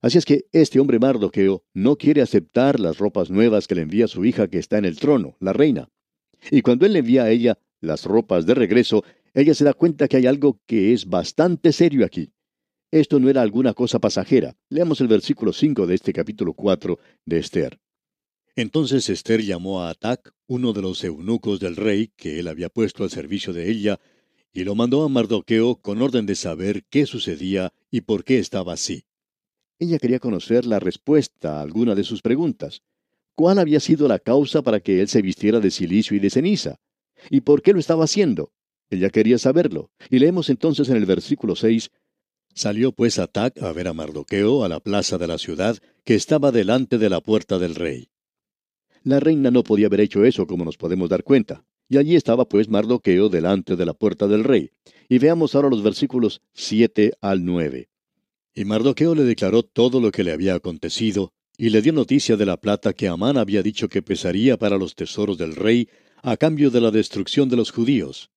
Así 0.00 0.16
es 0.16 0.24
que 0.24 0.46
este 0.52 0.80
hombre 0.80 0.98
Mardoqueo 0.98 1.62
no 1.74 1.96
quiere 1.96 2.22
aceptar 2.22 2.80
las 2.80 2.96
ropas 2.96 3.30
nuevas 3.30 3.66
que 3.66 3.74
le 3.74 3.82
envía 3.82 4.08
su 4.08 4.24
hija 4.24 4.48
que 4.48 4.58
está 4.58 4.78
en 4.78 4.86
el 4.86 4.98
trono, 4.98 5.36
la 5.40 5.52
reina. 5.52 5.90
Y 6.50 6.62
cuando 6.62 6.86
él 6.86 6.94
le 6.94 7.00
envía 7.00 7.24
a 7.24 7.30
ella 7.30 7.58
las 7.80 8.04
ropas 8.04 8.46
de 8.46 8.54
regreso, 8.54 9.04
ella 9.34 9.54
se 9.54 9.64
da 9.64 9.74
cuenta 9.74 10.06
que 10.06 10.16
hay 10.16 10.26
algo 10.26 10.60
que 10.66 10.92
es 10.92 11.06
bastante 11.06 11.72
serio 11.72 12.06
aquí. 12.06 12.32
Esto 12.92 13.18
no 13.18 13.28
era 13.28 13.42
alguna 13.42 13.74
cosa 13.74 13.98
pasajera. 13.98 14.56
Leamos 14.68 15.00
el 15.00 15.08
versículo 15.08 15.52
5 15.52 15.86
de 15.88 15.96
este 15.96 16.12
capítulo 16.12 16.54
4 16.54 16.98
de 17.26 17.38
Esther. 17.40 17.80
Entonces 18.54 19.08
Esther 19.08 19.42
llamó 19.42 19.82
a 19.82 19.90
Atac, 19.90 20.32
uno 20.46 20.72
de 20.72 20.82
los 20.82 21.02
eunucos 21.02 21.58
del 21.58 21.74
rey 21.74 22.12
que 22.16 22.38
él 22.38 22.46
había 22.46 22.68
puesto 22.68 23.02
al 23.02 23.10
servicio 23.10 23.52
de 23.52 23.68
ella, 23.68 23.98
y 24.52 24.62
lo 24.62 24.76
mandó 24.76 25.02
a 25.02 25.08
Mardoqueo 25.08 25.74
con 25.74 26.00
orden 26.00 26.26
de 26.26 26.36
saber 26.36 26.84
qué 26.88 27.04
sucedía 27.06 27.72
y 27.90 28.02
por 28.02 28.22
qué 28.22 28.38
estaba 28.38 28.74
así. 28.74 29.06
Ella 29.80 29.98
quería 29.98 30.20
conocer 30.20 30.64
la 30.64 30.78
respuesta 30.78 31.58
a 31.58 31.62
alguna 31.62 31.96
de 31.96 32.04
sus 32.04 32.22
preguntas. 32.22 32.82
¿Cuál 33.34 33.58
había 33.58 33.80
sido 33.80 34.06
la 34.06 34.20
causa 34.20 34.62
para 34.62 34.78
que 34.78 35.00
él 35.00 35.08
se 35.08 35.20
vistiera 35.20 35.58
de 35.58 35.72
silicio 35.72 36.16
y 36.16 36.20
de 36.20 36.30
ceniza? 36.30 36.76
¿Y 37.30 37.40
por 37.40 37.62
qué 37.62 37.72
lo 37.72 37.80
estaba 37.80 38.04
haciendo? 38.04 38.52
Ella 38.90 39.10
quería 39.10 39.38
saberlo. 39.38 39.90
Y 40.10 40.18
leemos 40.18 40.50
entonces 40.50 40.88
en 40.88 40.96
el 40.96 41.06
versículo 41.06 41.56
6, 41.56 41.90
Salió 42.56 42.92
pues 42.92 43.18
Atac 43.18 43.60
a 43.60 43.72
ver 43.72 43.88
a 43.88 43.92
Mardoqueo 43.92 44.62
a 44.62 44.68
la 44.68 44.78
plaza 44.78 45.18
de 45.18 45.26
la 45.26 45.38
ciudad, 45.38 45.76
que 46.04 46.14
estaba 46.14 46.52
delante 46.52 46.98
de 46.98 47.10
la 47.10 47.20
puerta 47.20 47.58
del 47.58 47.74
rey. 47.74 48.10
La 49.02 49.18
reina 49.18 49.50
no 49.50 49.64
podía 49.64 49.88
haber 49.88 50.00
hecho 50.00 50.24
eso, 50.24 50.46
como 50.46 50.64
nos 50.64 50.76
podemos 50.76 51.08
dar 51.08 51.24
cuenta. 51.24 51.64
Y 51.88 51.98
allí 51.98 52.14
estaba 52.14 52.48
pues 52.48 52.68
Mardoqueo 52.68 53.28
delante 53.28 53.74
de 53.74 53.84
la 53.84 53.92
puerta 53.92 54.28
del 54.28 54.44
rey. 54.44 54.70
Y 55.08 55.18
veamos 55.18 55.54
ahora 55.54 55.68
los 55.68 55.82
versículos 55.82 56.42
7 56.52 57.14
al 57.20 57.44
9. 57.44 57.88
Y 58.54 58.64
Mardoqueo 58.64 59.16
le 59.16 59.24
declaró 59.24 59.64
todo 59.64 60.00
lo 60.00 60.12
que 60.12 60.22
le 60.22 60.30
había 60.30 60.54
acontecido, 60.54 61.32
y 61.58 61.70
le 61.70 61.82
dio 61.82 61.92
noticia 61.92 62.36
de 62.36 62.46
la 62.46 62.56
plata 62.56 62.92
que 62.92 63.08
Amán 63.08 63.36
había 63.36 63.62
dicho 63.62 63.88
que 63.88 64.00
pesaría 64.00 64.56
para 64.56 64.78
los 64.78 64.94
tesoros 64.94 65.38
del 65.38 65.56
rey, 65.56 65.88
a 66.22 66.36
cambio 66.36 66.70
de 66.70 66.80
la 66.80 66.92
destrucción 66.92 67.48
de 67.48 67.56
los 67.56 67.72
judíos. 67.72 68.30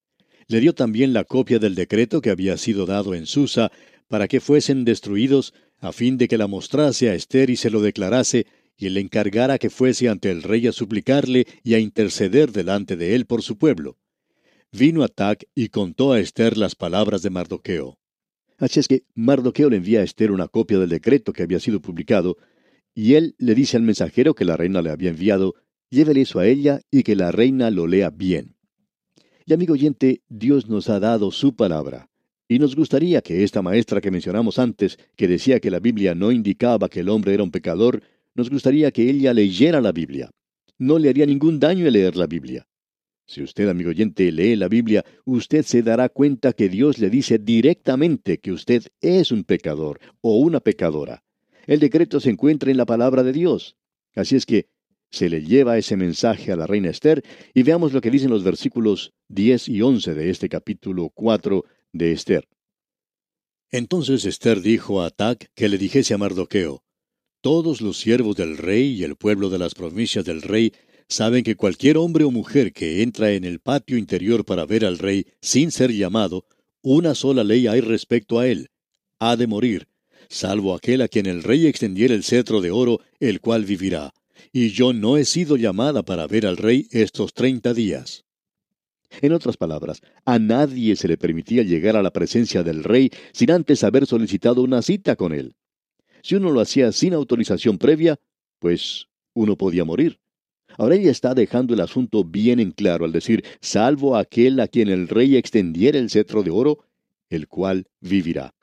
Le 0.48 0.62
dio 0.62 0.74
también 0.74 1.14
la 1.14 1.26
copia 1.26 1.60
del 1.60 1.76
decreto 1.76 2.22
que 2.22 2.30
había 2.30 2.56
sido 2.58 2.86
dado 2.86 3.14
en 3.14 3.26
Susa, 3.26 3.72
para 4.08 4.28
que 4.28 4.40
fuesen 4.40 4.86
destruidos, 4.86 5.54
a 5.80 5.92
fin 5.92 6.18
de 6.18 6.28
que 6.28 6.38
la 6.38 6.48
mostrase 6.48 7.10
a 7.10 7.16
Esther 7.16 7.50
y 7.50 7.58
se 7.58 7.70
lo 7.70 7.82
declarase, 7.82 8.48
y 8.78 8.90
le 8.90 9.02
encargara 9.02 9.58
que 9.58 9.70
fuese 9.70 10.08
ante 10.08 10.32
el 10.32 10.44
rey 10.44 10.68
a 10.68 10.72
suplicarle 10.72 11.48
y 11.64 11.74
a 11.74 11.80
interceder 11.80 12.52
delante 12.52 12.96
de 12.96 13.16
él 13.16 13.26
por 13.26 13.42
su 13.42 13.58
pueblo. 13.58 13.98
Vino 14.72 15.04
Atac 15.04 15.46
y 15.56 15.70
contó 15.70 16.14
a 16.14 16.20
Esther 16.20 16.58
las 16.58 16.76
palabras 16.76 17.22
de 17.24 17.30
Mardoqueo. 17.30 18.00
Así 18.58 18.80
es 18.80 18.88
que 18.88 19.04
Mardoqueo 19.16 19.70
le 19.70 19.78
envía 19.78 20.02
a 20.02 20.04
Esther 20.04 20.32
una 20.32 20.48
copia 20.48 20.80
del 20.80 20.90
decreto 20.90 21.34
que 21.34 21.44
había 21.44 21.60
sido 21.60 21.82
publicado, 21.82 22.38
y 22.94 23.16
él 23.16 23.36
le 23.38 23.54
dice 23.54 23.78
al 23.78 23.84
mensajero 23.84 24.34
que 24.34 24.46
la 24.46 24.58
reina 24.58 24.82
le 24.82 24.92
había 24.92 25.10
enviado, 25.10 25.56
llévele 25.90 26.22
eso 26.22 26.40
a 26.40 26.48
ella 26.48 26.82
y 26.90 27.04
que 27.04 27.16
la 27.16 27.32
reina 27.32 27.70
lo 27.70 27.88
lea 27.88 28.10
bien. 28.10 28.57
Y 29.50 29.54
amigo 29.54 29.76
oyente, 29.76 30.24
Dios 30.28 30.68
nos 30.68 30.90
ha 30.90 31.00
dado 31.00 31.32
su 31.32 31.56
palabra. 31.56 32.10
Y 32.50 32.60
nos 32.60 32.76
gustaría 32.76 33.22
que 33.22 33.46
esta 33.46 33.62
maestra 33.62 34.02
que 34.02 34.12
mencionamos 34.12 34.60
antes, 34.60 35.00
que 35.16 35.30
decía 35.30 35.62
que 35.62 35.72
la 35.72 35.80
Biblia 35.80 36.14
no 36.14 36.34
indicaba 36.34 36.90
que 36.90 37.00
el 37.00 37.08
hombre 37.08 37.34
era 37.34 37.44
un 37.44 37.52
pecador, 37.52 38.04
nos 38.36 38.50
gustaría 38.50 38.92
que 38.92 39.10
ella 39.10 39.34
leyera 39.34 39.80
la 39.80 39.94
Biblia. 39.94 40.30
No 40.78 41.00
le 41.00 41.08
haría 41.08 41.26
ningún 41.26 41.62
daño 41.62 41.88
el 41.88 41.94
leer 41.94 42.18
la 42.18 42.28
Biblia. 42.28 42.68
Si 43.26 43.42
usted, 43.42 43.70
amigo 43.70 43.92
oyente, 43.92 44.30
lee 44.34 44.58
la 44.58 44.68
Biblia, 44.68 45.06
usted 45.24 45.64
se 45.64 45.82
dará 45.82 46.10
cuenta 46.10 46.52
que 46.52 46.68
Dios 46.68 47.00
le 47.00 47.10
dice 47.10 47.38
directamente 47.38 48.40
que 48.40 48.52
usted 48.52 48.84
es 49.00 49.32
un 49.32 49.46
pecador 49.46 50.02
o 50.20 50.40
una 50.40 50.60
pecadora. 50.60 51.24
El 51.68 51.80
decreto 51.80 52.20
se 52.20 52.32
encuentra 52.32 52.70
en 52.70 52.76
la 52.76 52.86
palabra 52.86 53.24
de 53.24 53.32
Dios. 53.32 53.78
Así 54.14 54.36
es 54.36 54.46
que 54.46 54.68
se 55.10 55.30
le 55.30 55.44
lleva 55.44 55.78
ese 55.78 55.96
mensaje 55.96 56.52
a 56.52 56.56
la 56.56 56.68
reina 56.68 56.90
Esther 56.90 57.24
y 57.54 57.64
veamos 57.64 57.94
lo 57.94 58.02
que 58.02 58.12
dicen 58.12 58.30
los 58.30 58.44
versículos 58.44 59.14
10 59.30 59.70
y 59.70 59.82
11 59.82 60.14
de 60.14 60.30
este 60.30 60.50
capítulo 60.50 61.10
4 61.10 61.64
de 61.94 62.12
Esther. 62.12 62.48
Entonces 63.72 64.26
Esther 64.26 64.62
dijo 64.62 65.02
a 65.02 65.08
Atac 65.08 65.52
que 65.56 65.70
le 65.70 65.78
dijese 65.78 66.14
a 66.14 66.18
Mardoqueo, 66.18 66.84
todos 67.42 67.82
los 67.82 67.98
siervos 67.98 68.36
del 68.36 68.58
rey 68.58 68.94
y 68.94 69.04
el 69.04 69.16
pueblo 69.16 69.50
de 69.50 69.60
las 69.60 69.76
provincias 69.76 70.26
del 70.26 70.42
rey 70.42 70.74
saben 71.08 71.44
que 71.44 71.56
cualquier 71.56 71.98
hombre 71.98 72.24
o 72.24 72.32
mujer 72.32 72.74
que 72.74 73.02
entra 73.02 73.32
en 73.32 73.44
el 73.44 73.60
patio 73.60 73.98
interior 73.98 74.44
para 74.46 74.66
ver 74.66 74.86
al 74.86 74.98
rey 74.98 75.26
sin 75.42 75.72
ser 75.72 75.92
llamado, 75.92 76.46
una 76.82 77.16
sola 77.16 77.44
ley 77.44 77.68
hay 77.68 77.82
respecto 77.82 78.40
a 78.40 78.48
él. 78.48 78.70
Ha 79.20 79.36
de 79.36 79.48
morir, 79.48 79.88
salvo 80.30 80.76
aquel 80.76 81.02
a 81.02 81.08
quien 81.08 81.26
el 81.26 81.44
rey 81.44 81.68
extendiera 81.68 82.14
el 82.14 82.24
cetro 82.24 82.62
de 82.62 82.72
oro, 82.72 83.00
el 83.20 83.40
cual 83.40 83.66
vivirá. 83.66 84.14
Y 84.52 84.70
yo 84.70 84.94
no 84.94 85.18
he 85.18 85.26
sido 85.26 85.58
llamada 85.58 86.04
para 86.04 86.28
ver 86.28 86.46
al 86.46 86.58
rey 86.58 86.88
estos 86.92 87.34
treinta 87.34 87.74
días. 87.74 88.26
En 89.22 89.32
otras 89.34 89.58
palabras, 89.58 90.02
a 90.26 90.38
nadie 90.40 90.96
se 90.96 91.08
le 91.08 91.18
permitía 91.18 91.64
llegar 91.64 91.96
a 91.96 92.04
la 92.04 92.12
presencia 92.12 92.64
del 92.64 92.84
rey 92.84 93.10
sin 93.32 93.52
antes 93.52 93.84
haber 93.84 94.06
solicitado 94.06 94.62
una 94.62 94.82
cita 94.82 95.16
con 95.16 95.34
él. 95.34 95.56
Si 96.22 96.36
uno 96.36 96.52
lo 96.52 96.60
hacía 96.60 96.92
sin 96.92 97.14
autorización 97.14 97.78
previa, 97.78 98.20
pues 98.60 99.08
uno 99.34 99.56
podía 99.56 99.86
morir. 99.86 100.20
Ahora 100.78 100.96
ella 100.96 101.12
está 101.12 101.34
dejando 101.34 101.74
el 101.74 101.80
asunto 101.80 102.24
bien 102.24 102.60
en 102.60 102.72
claro 102.72 103.06
al 103.06 103.12
decir, 103.12 103.44
salvo 103.62 104.16
aquel 104.16 104.60
a 104.60 104.68
quien 104.68 104.90
el 104.90 105.08
rey 105.08 105.36
extendiera 105.36 105.98
el 105.98 106.10
cetro 106.10 106.44
de 106.44 106.52
oro, 106.52 106.86
el 107.30 107.48
cual 107.48 107.88
vivirá. 108.02 108.54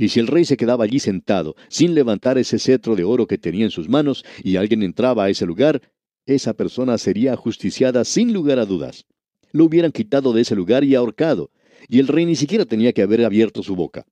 Y 0.00 0.08
si 0.08 0.18
el 0.18 0.28
rey 0.28 0.46
se 0.46 0.56
quedaba 0.56 0.84
allí 0.84 0.98
sentado, 0.98 1.56
sin 1.68 1.94
levantar 1.94 2.38
ese 2.38 2.58
cetro 2.58 2.96
de 2.96 3.04
oro 3.04 3.26
que 3.26 3.36
tenía 3.36 3.66
en 3.66 3.70
sus 3.70 3.90
manos, 3.90 4.24
y 4.42 4.56
alguien 4.56 4.82
entraba 4.82 5.24
a 5.24 5.28
ese 5.28 5.44
lugar, 5.44 5.82
esa 6.24 6.54
persona 6.54 6.96
sería 6.96 7.34
ajusticiada 7.34 8.06
sin 8.06 8.32
lugar 8.32 8.58
a 8.58 8.64
dudas. 8.64 9.04
Lo 9.52 9.66
hubieran 9.66 9.92
quitado 9.92 10.32
de 10.32 10.40
ese 10.40 10.56
lugar 10.56 10.84
y 10.84 10.94
ahorcado, 10.94 11.50
y 11.86 11.98
el 11.98 12.08
rey 12.08 12.24
ni 12.24 12.34
siquiera 12.34 12.64
tenía 12.64 12.94
que 12.94 13.02
haber 13.02 13.22
abierto 13.26 13.62
su 13.62 13.76
boca. 13.76 14.06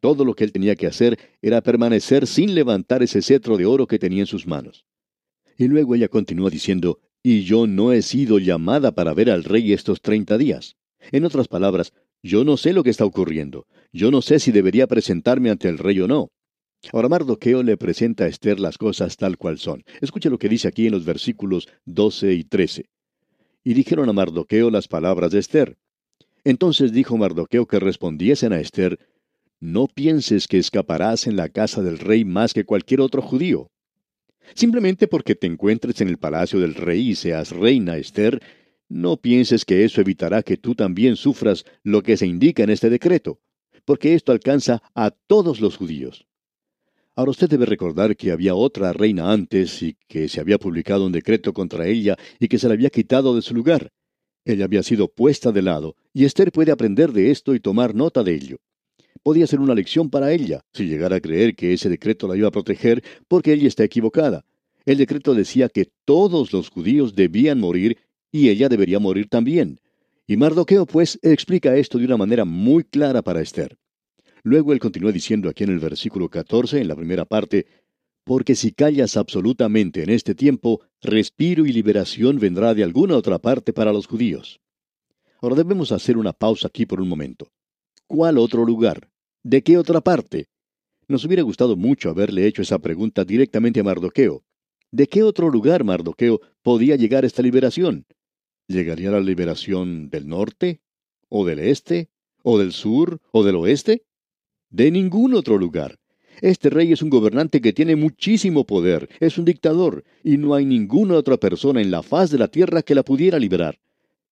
Todo 0.00 0.24
lo 0.24 0.34
que 0.34 0.42
él 0.42 0.50
tenía 0.50 0.74
que 0.74 0.88
hacer 0.88 1.16
era 1.40 1.60
permanecer 1.60 2.26
sin 2.26 2.56
levantar 2.56 3.04
ese 3.04 3.22
cetro 3.22 3.56
de 3.56 3.66
oro 3.66 3.86
que 3.86 4.00
tenía 4.00 4.22
en 4.22 4.26
sus 4.26 4.48
manos. 4.48 4.84
Y 5.56 5.68
luego 5.68 5.94
ella 5.94 6.08
continúa 6.08 6.50
diciendo, 6.50 6.98
y 7.22 7.44
yo 7.44 7.68
no 7.68 7.92
he 7.92 8.02
sido 8.02 8.40
llamada 8.40 8.90
para 8.96 9.14
ver 9.14 9.30
al 9.30 9.44
rey 9.44 9.72
estos 9.72 10.00
treinta 10.00 10.38
días. 10.38 10.74
En 11.12 11.24
otras 11.24 11.46
palabras, 11.46 11.92
yo 12.20 12.42
no 12.42 12.56
sé 12.56 12.72
lo 12.72 12.82
que 12.82 12.90
está 12.90 13.04
ocurriendo. 13.04 13.68
Yo 13.92 14.10
no 14.10 14.22
sé 14.22 14.38
si 14.38 14.52
debería 14.52 14.86
presentarme 14.86 15.50
ante 15.50 15.68
el 15.68 15.78
rey 15.78 16.00
o 16.00 16.08
no. 16.08 16.30
Ahora 16.92 17.08
Mardoqueo 17.08 17.62
le 17.62 17.76
presenta 17.76 18.24
a 18.24 18.28
Esther 18.28 18.58
las 18.58 18.78
cosas 18.78 19.16
tal 19.16 19.36
cual 19.36 19.58
son. 19.58 19.84
Escuche 20.00 20.30
lo 20.30 20.38
que 20.38 20.48
dice 20.48 20.68
aquí 20.68 20.86
en 20.86 20.92
los 20.92 21.04
versículos 21.04 21.68
12 21.84 22.32
y 22.32 22.44
13. 22.44 22.86
Y 23.64 23.74
dijeron 23.74 24.08
a 24.08 24.12
Mardoqueo 24.12 24.70
las 24.70 24.88
palabras 24.88 25.32
de 25.32 25.40
Esther. 25.40 25.76
Entonces 26.44 26.92
dijo 26.92 27.18
Mardoqueo 27.18 27.66
que 27.66 27.80
respondiesen 27.80 28.52
a 28.52 28.60
Esther, 28.60 28.98
no 29.60 29.88
pienses 29.88 30.48
que 30.48 30.56
escaparás 30.56 31.26
en 31.26 31.36
la 31.36 31.50
casa 31.50 31.82
del 31.82 31.98
rey 31.98 32.24
más 32.24 32.54
que 32.54 32.64
cualquier 32.64 33.02
otro 33.02 33.20
judío. 33.20 33.70
Simplemente 34.54 35.06
porque 35.06 35.34
te 35.34 35.46
encuentres 35.46 36.00
en 36.00 36.08
el 36.08 36.16
palacio 36.16 36.60
del 36.60 36.74
rey 36.74 37.10
y 37.10 37.14
seas 37.14 37.50
reina 37.50 37.98
Esther, 37.98 38.40
no 38.88 39.18
pienses 39.18 39.66
que 39.66 39.84
eso 39.84 40.00
evitará 40.00 40.42
que 40.42 40.56
tú 40.56 40.74
también 40.74 41.16
sufras 41.16 41.64
lo 41.84 42.02
que 42.02 42.16
se 42.16 42.26
indica 42.26 42.62
en 42.62 42.70
este 42.70 42.88
decreto, 42.88 43.38
porque 43.90 44.14
esto 44.14 44.30
alcanza 44.30 44.84
a 44.94 45.10
todos 45.10 45.60
los 45.60 45.76
judíos. 45.76 46.24
Ahora 47.16 47.32
usted 47.32 47.48
debe 47.48 47.66
recordar 47.66 48.16
que 48.16 48.30
había 48.30 48.54
otra 48.54 48.92
reina 48.92 49.32
antes 49.32 49.82
y 49.82 49.96
que 50.06 50.28
se 50.28 50.38
había 50.38 50.58
publicado 50.58 51.06
un 51.06 51.10
decreto 51.10 51.52
contra 51.52 51.88
ella 51.88 52.16
y 52.38 52.46
que 52.46 52.60
se 52.60 52.68
la 52.68 52.74
había 52.74 52.90
quitado 52.90 53.34
de 53.34 53.42
su 53.42 53.52
lugar. 53.52 53.90
Ella 54.44 54.66
había 54.66 54.84
sido 54.84 55.08
puesta 55.08 55.50
de 55.50 55.62
lado, 55.62 55.96
y 56.14 56.24
Esther 56.24 56.52
puede 56.52 56.70
aprender 56.70 57.10
de 57.10 57.32
esto 57.32 57.52
y 57.52 57.58
tomar 57.58 57.96
nota 57.96 58.22
de 58.22 58.32
ello 58.32 58.58
podía 59.24 59.48
ser 59.48 59.58
una 59.58 59.74
lección 59.74 60.08
para 60.08 60.32
ella, 60.32 60.60
si 60.72 60.84
llegara 60.84 61.16
a 61.16 61.20
creer 61.20 61.56
que 61.56 61.72
ese 61.72 61.88
decreto 61.88 62.28
la 62.28 62.36
iba 62.36 62.46
a 62.46 62.52
proteger, 62.52 63.02
porque 63.26 63.52
ella 63.52 63.66
está 63.66 63.82
equivocada. 63.82 64.44
El 64.86 64.98
decreto 64.98 65.34
decía 65.34 65.68
que 65.68 65.90
todos 66.04 66.52
los 66.52 66.70
judíos 66.70 67.16
debían 67.16 67.58
morir 67.58 67.98
y 68.30 68.50
ella 68.50 68.68
debería 68.68 69.00
morir 69.00 69.28
también. 69.28 69.80
Y 70.30 70.36
Mardoqueo, 70.36 70.86
pues, 70.86 71.18
explica 71.22 71.74
esto 71.74 71.98
de 71.98 72.04
una 72.04 72.16
manera 72.16 72.44
muy 72.44 72.84
clara 72.84 73.20
para 73.20 73.40
Esther. 73.40 73.79
Luego 74.42 74.72
él 74.72 74.78
continúa 74.78 75.12
diciendo 75.12 75.48
aquí 75.48 75.64
en 75.64 75.70
el 75.70 75.78
versículo 75.78 76.28
14, 76.28 76.80
en 76.80 76.88
la 76.88 76.96
primera 76.96 77.24
parte, 77.24 77.66
porque 78.24 78.54
si 78.54 78.72
callas 78.72 79.16
absolutamente 79.16 80.02
en 80.02 80.10
este 80.10 80.34
tiempo, 80.34 80.82
respiro 81.00 81.66
y 81.66 81.72
liberación 81.72 82.38
vendrá 82.38 82.74
de 82.74 82.84
alguna 82.84 83.16
otra 83.16 83.38
parte 83.38 83.72
para 83.72 83.92
los 83.92 84.06
judíos. 84.06 84.60
Ahora 85.40 85.56
debemos 85.56 85.90
hacer 85.92 86.16
una 86.16 86.32
pausa 86.32 86.68
aquí 86.68 86.86
por 86.86 87.00
un 87.00 87.08
momento. 87.08 87.48
¿Cuál 88.06 88.38
otro 88.38 88.64
lugar? 88.64 89.10
¿De 89.42 89.62
qué 89.62 89.78
otra 89.78 90.00
parte? 90.00 90.48
Nos 91.08 91.24
hubiera 91.24 91.42
gustado 91.42 91.76
mucho 91.76 92.10
haberle 92.10 92.46
hecho 92.46 92.62
esa 92.62 92.78
pregunta 92.78 93.24
directamente 93.24 93.80
a 93.80 93.84
Mardoqueo. 93.84 94.44
¿De 94.92 95.06
qué 95.06 95.22
otro 95.22 95.48
lugar, 95.48 95.84
Mardoqueo, 95.84 96.40
podía 96.62 96.96
llegar 96.96 97.24
esta 97.24 97.42
liberación? 97.42 98.06
¿Llegaría 98.66 99.10
la 99.10 99.20
liberación 99.20 100.10
del 100.10 100.28
norte? 100.28 100.80
¿O 101.28 101.46
del 101.46 101.58
este? 101.58 102.10
¿O 102.42 102.58
del 102.58 102.72
sur? 102.72 103.20
¿O 103.32 103.44
del 103.44 103.56
oeste? 103.56 104.04
De 104.70 104.92
ningún 104.92 105.34
otro 105.34 105.58
lugar. 105.58 105.98
Este 106.40 106.70
rey 106.70 106.92
es 106.92 107.02
un 107.02 107.10
gobernante 107.10 107.60
que 107.60 107.72
tiene 107.72 107.96
muchísimo 107.96 108.64
poder, 108.64 109.08
es 109.18 109.36
un 109.36 109.44
dictador, 109.44 110.04
y 110.22 110.36
no 110.36 110.54
hay 110.54 110.64
ninguna 110.64 111.16
otra 111.16 111.36
persona 111.36 111.82
en 111.82 111.90
la 111.90 112.02
faz 112.02 112.30
de 112.30 112.38
la 112.38 112.48
tierra 112.48 112.82
que 112.82 112.94
la 112.94 113.02
pudiera 113.02 113.38
liberar. 113.38 113.80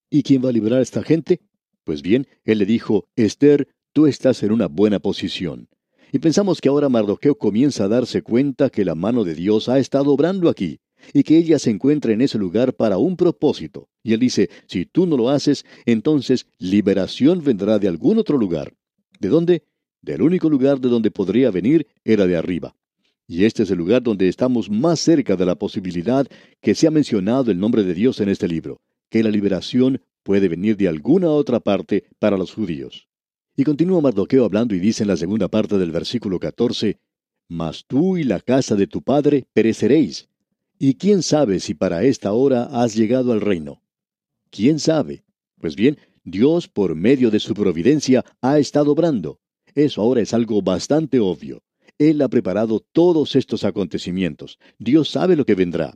¿Y 0.08 0.22
quién 0.22 0.42
va 0.42 0.50
a 0.50 0.52
liberar 0.52 0.78
a 0.78 0.82
esta 0.82 1.02
gente? 1.02 1.40
Pues 1.82 2.02
bien, 2.02 2.28
él 2.44 2.58
le 2.58 2.66
dijo, 2.66 3.08
Esther, 3.16 3.68
tú 3.92 4.06
estás 4.06 4.42
en 4.44 4.52
una 4.52 4.68
buena 4.68 5.00
posición. 5.00 5.68
Y 6.12 6.20
pensamos 6.20 6.60
que 6.60 6.68
ahora 6.68 6.88
Mardoqueo 6.88 7.36
comienza 7.36 7.84
a 7.84 7.88
darse 7.88 8.22
cuenta 8.22 8.70
que 8.70 8.84
la 8.84 8.94
mano 8.94 9.24
de 9.24 9.34
Dios 9.34 9.68
ha 9.68 9.80
estado 9.80 10.12
obrando 10.12 10.48
aquí, 10.48 10.80
y 11.12 11.24
que 11.24 11.36
ella 11.36 11.58
se 11.58 11.70
encuentra 11.70 12.12
en 12.12 12.20
ese 12.20 12.38
lugar 12.38 12.74
para 12.74 12.96
un 12.98 13.16
propósito. 13.16 13.88
Y 14.04 14.12
él 14.12 14.20
dice, 14.20 14.48
si 14.66 14.86
tú 14.86 15.06
no 15.06 15.16
lo 15.16 15.30
haces, 15.30 15.66
entonces 15.84 16.46
liberación 16.58 17.42
vendrá 17.42 17.78
de 17.78 17.88
algún 17.88 18.18
otro 18.18 18.38
lugar. 18.38 18.72
¿De 19.18 19.28
dónde? 19.28 19.64
Del 20.08 20.22
único 20.22 20.48
lugar 20.48 20.80
de 20.80 20.88
donde 20.88 21.10
podría 21.10 21.50
venir 21.50 21.86
era 22.02 22.26
de 22.26 22.34
arriba. 22.34 22.74
Y 23.26 23.44
este 23.44 23.64
es 23.64 23.70
el 23.70 23.76
lugar 23.76 24.02
donde 24.02 24.26
estamos 24.26 24.70
más 24.70 25.00
cerca 25.00 25.36
de 25.36 25.44
la 25.44 25.54
posibilidad 25.54 26.26
que 26.62 26.74
se 26.74 26.86
ha 26.86 26.90
mencionado 26.90 27.50
el 27.50 27.58
nombre 27.58 27.82
de 27.82 27.92
Dios 27.92 28.18
en 28.20 28.30
este 28.30 28.48
libro, 28.48 28.80
que 29.10 29.22
la 29.22 29.28
liberación 29.28 30.00
puede 30.22 30.48
venir 30.48 30.78
de 30.78 30.88
alguna 30.88 31.28
otra 31.28 31.60
parte 31.60 32.04
para 32.18 32.38
los 32.38 32.54
judíos. 32.54 33.06
Y 33.54 33.64
continúa 33.64 34.00
Mardoqueo 34.00 34.46
hablando 34.46 34.74
y 34.74 34.78
dice 34.78 35.02
en 35.02 35.08
la 35.08 35.16
segunda 35.18 35.48
parte 35.48 35.76
del 35.76 35.90
versículo 35.90 36.40
14, 36.40 36.98
Mas 37.50 37.84
tú 37.86 38.16
y 38.16 38.24
la 38.24 38.40
casa 38.40 38.76
de 38.76 38.86
tu 38.86 39.02
padre 39.02 39.44
pereceréis, 39.52 40.30
y 40.78 40.94
quién 40.94 41.22
sabe 41.22 41.60
si 41.60 41.74
para 41.74 42.02
esta 42.04 42.32
hora 42.32 42.64
has 42.72 42.96
llegado 42.96 43.30
al 43.30 43.42
reino. 43.42 43.82
¿Quién 44.48 44.78
sabe? 44.78 45.26
Pues 45.60 45.76
bien, 45.76 45.98
Dios 46.24 46.66
por 46.66 46.94
medio 46.94 47.30
de 47.30 47.40
su 47.40 47.52
providencia 47.52 48.24
ha 48.40 48.58
estado 48.58 48.92
obrando. 48.92 49.38
Eso 49.74 50.02
ahora 50.02 50.20
es 50.20 50.34
algo 50.34 50.62
bastante 50.62 51.20
obvio. 51.20 51.62
Él 51.98 52.22
ha 52.22 52.28
preparado 52.28 52.80
todos 52.92 53.34
estos 53.36 53.64
acontecimientos. 53.64 54.58
Dios 54.78 55.10
sabe 55.10 55.36
lo 55.36 55.44
que 55.44 55.54
vendrá. 55.54 55.94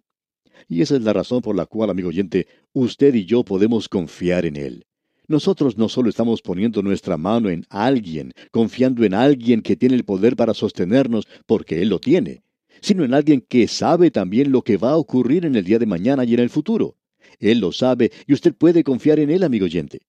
Y 0.69 0.83
esa 0.83 0.97
es 0.97 1.03
la 1.03 1.13
razón 1.13 1.43
por 1.43 1.55
la 1.55 1.67
cual, 1.67 1.91
amigo 1.91 2.09
oyente, 2.09 2.47
usted 2.73 3.15
y 3.15 3.25
yo 3.25 3.45
podemos 3.45 3.89
confiar 3.89 4.47
en 4.47 4.57
Él. 4.57 4.87
Nosotros 5.29 5.79
no 5.79 5.89
solo 5.89 6.11
estamos 6.11 6.43
poniendo 6.43 6.83
nuestra 6.83 7.17
mano 7.17 7.49
en 7.49 7.65
alguien, 7.71 8.33
confiando 8.51 9.05
en 9.05 9.15
alguien 9.15 9.63
que 9.63 9.77
tiene 9.77 9.95
el 9.95 10.05
poder 10.05 10.37
para 10.37 10.55
sostenernos, 10.55 11.27
porque 11.47 11.81
Él 11.81 11.89
lo 11.89 12.01
tiene, 12.01 12.43
sino 12.81 13.05
en 13.05 13.15
alguien 13.15 13.41
que 13.49 13.69
sabe 13.69 14.11
también 14.11 14.51
lo 14.51 14.63
que 14.63 14.77
va 14.77 14.91
a 14.91 14.97
ocurrir 14.97 15.47
en 15.47 15.55
el 15.55 15.65
día 15.65 15.79
de 15.79 15.87
mañana 15.87 16.25
y 16.25 16.35
en 16.35 16.41
el 16.41 16.51
futuro. 16.51 16.97
Él 17.39 17.61
lo 17.61 17.73
sabe 17.73 18.11
y 18.27 18.35
usted 18.35 18.55
puede 18.55 18.85
confiar 18.85 19.21
en 19.21 19.31
Él, 19.31 19.45
amigo 19.45 19.65
oyente. 19.65 20.01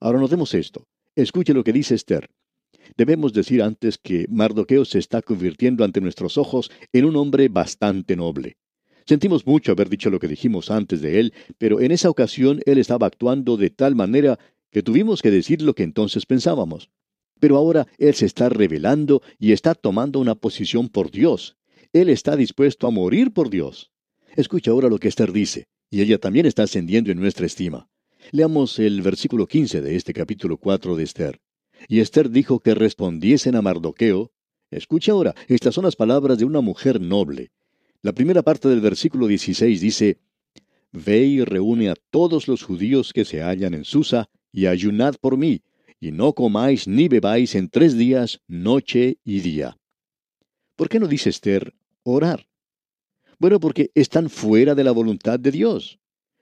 Ahora 0.00 0.18
notemos 0.18 0.54
esto. 0.54 0.86
Escuche 1.16 1.54
lo 1.54 1.64
que 1.64 1.72
dice 1.72 1.94
Esther. 1.94 2.28
Debemos 2.96 3.32
decir 3.32 3.62
antes 3.62 3.98
que 3.98 4.26
Mardoqueo 4.28 4.84
se 4.84 4.98
está 4.98 5.22
convirtiendo 5.22 5.84
ante 5.84 6.00
nuestros 6.00 6.36
ojos 6.36 6.70
en 6.92 7.04
un 7.04 7.16
hombre 7.16 7.48
bastante 7.48 8.16
noble. 8.16 8.56
Sentimos 9.06 9.46
mucho 9.46 9.72
haber 9.72 9.88
dicho 9.88 10.10
lo 10.10 10.20
que 10.20 10.28
dijimos 10.28 10.70
antes 10.70 11.00
de 11.00 11.18
él, 11.18 11.34
pero 11.58 11.80
en 11.80 11.90
esa 11.90 12.10
ocasión 12.10 12.60
él 12.66 12.78
estaba 12.78 13.06
actuando 13.06 13.56
de 13.56 13.70
tal 13.70 13.94
manera 13.94 14.38
que 14.70 14.82
tuvimos 14.82 15.22
que 15.22 15.30
decir 15.30 15.62
lo 15.62 15.74
que 15.74 15.82
entonces 15.82 16.26
pensábamos. 16.26 16.90
Pero 17.40 17.56
ahora 17.56 17.88
él 17.98 18.14
se 18.14 18.26
está 18.26 18.48
revelando 18.48 19.22
y 19.38 19.52
está 19.52 19.74
tomando 19.74 20.20
una 20.20 20.34
posición 20.34 20.88
por 20.88 21.10
Dios. 21.10 21.56
Él 21.92 22.08
está 22.08 22.36
dispuesto 22.36 22.86
a 22.86 22.90
morir 22.90 23.32
por 23.32 23.50
Dios. 23.50 23.90
Escucha 24.36 24.70
ahora 24.70 24.88
lo 24.88 24.98
que 24.98 25.08
Esther 25.08 25.32
dice, 25.32 25.66
y 25.90 26.00
ella 26.00 26.18
también 26.18 26.46
está 26.46 26.62
ascendiendo 26.62 27.10
en 27.10 27.20
nuestra 27.20 27.44
estima. 27.44 27.88
Leamos 28.30 28.78
el 28.78 29.02
versículo 29.02 29.46
15 29.46 29.82
de 29.82 29.96
este 29.96 30.14
capítulo 30.14 30.56
4 30.56 30.96
de 30.96 31.02
Esther. 31.02 31.40
Y 31.88 32.00
Esther 32.00 32.30
dijo 32.30 32.60
que 32.60 32.74
respondiesen 32.74 33.56
a 33.56 33.62
Mardoqueo. 33.62 34.32
Escucha 34.70 35.12
ahora, 35.12 35.34
estas 35.48 35.74
son 35.74 35.84
las 35.84 35.96
palabras 35.96 36.38
de 36.38 36.44
una 36.44 36.60
mujer 36.60 37.00
noble. 37.00 37.50
La 38.00 38.12
primera 38.12 38.42
parte 38.42 38.68
del 38.68 38.80
versículo 38.80 39.26
16 39.26 39.80
dice, 39.80 40.18
Ve 40.92 41.24
y 41.24 41.44
reúne 41.44 41.88
a 41.88 41.94
todos 42.10 42.48
los 42.48 42.62
judíos 42.62 43.12
que 43.12 43.24
se 43.24 43.42
hallan 43.42 43.74
en 43.74 43.84
Susa, 43.84 44.28
y 44.52 44.66
ayunad 44.66 45.14
por 45.20 45.36
mí, 45.36 45.62
y 45.98 46.12
no 46.12 46.34
comáis 46.34 46.86
ni 46.86 47.08
bebáis 47.08 47.54
en 47.54 47.68
tres 47.68 47.96
días, 47.96 48.40
noche 48.46 49.18
y 49.24 49.40
día. 49.40 49.78
¿Por 50.76 50.88
qué 50.88 50.98
no 50.98 51.06
dice 51.06 51.30
Esther 51.30 51.74
orar? 52.02 52.46
Bueno, 53.38 53.60
porque 53.60 53.90
están 53.94 54.28
fuera 54.28 54.74
de 54.74 54.84
la 54.84 54.92
voluntad 54.92 55.38
de 55.38 55.50
Dios. 55.50 55.98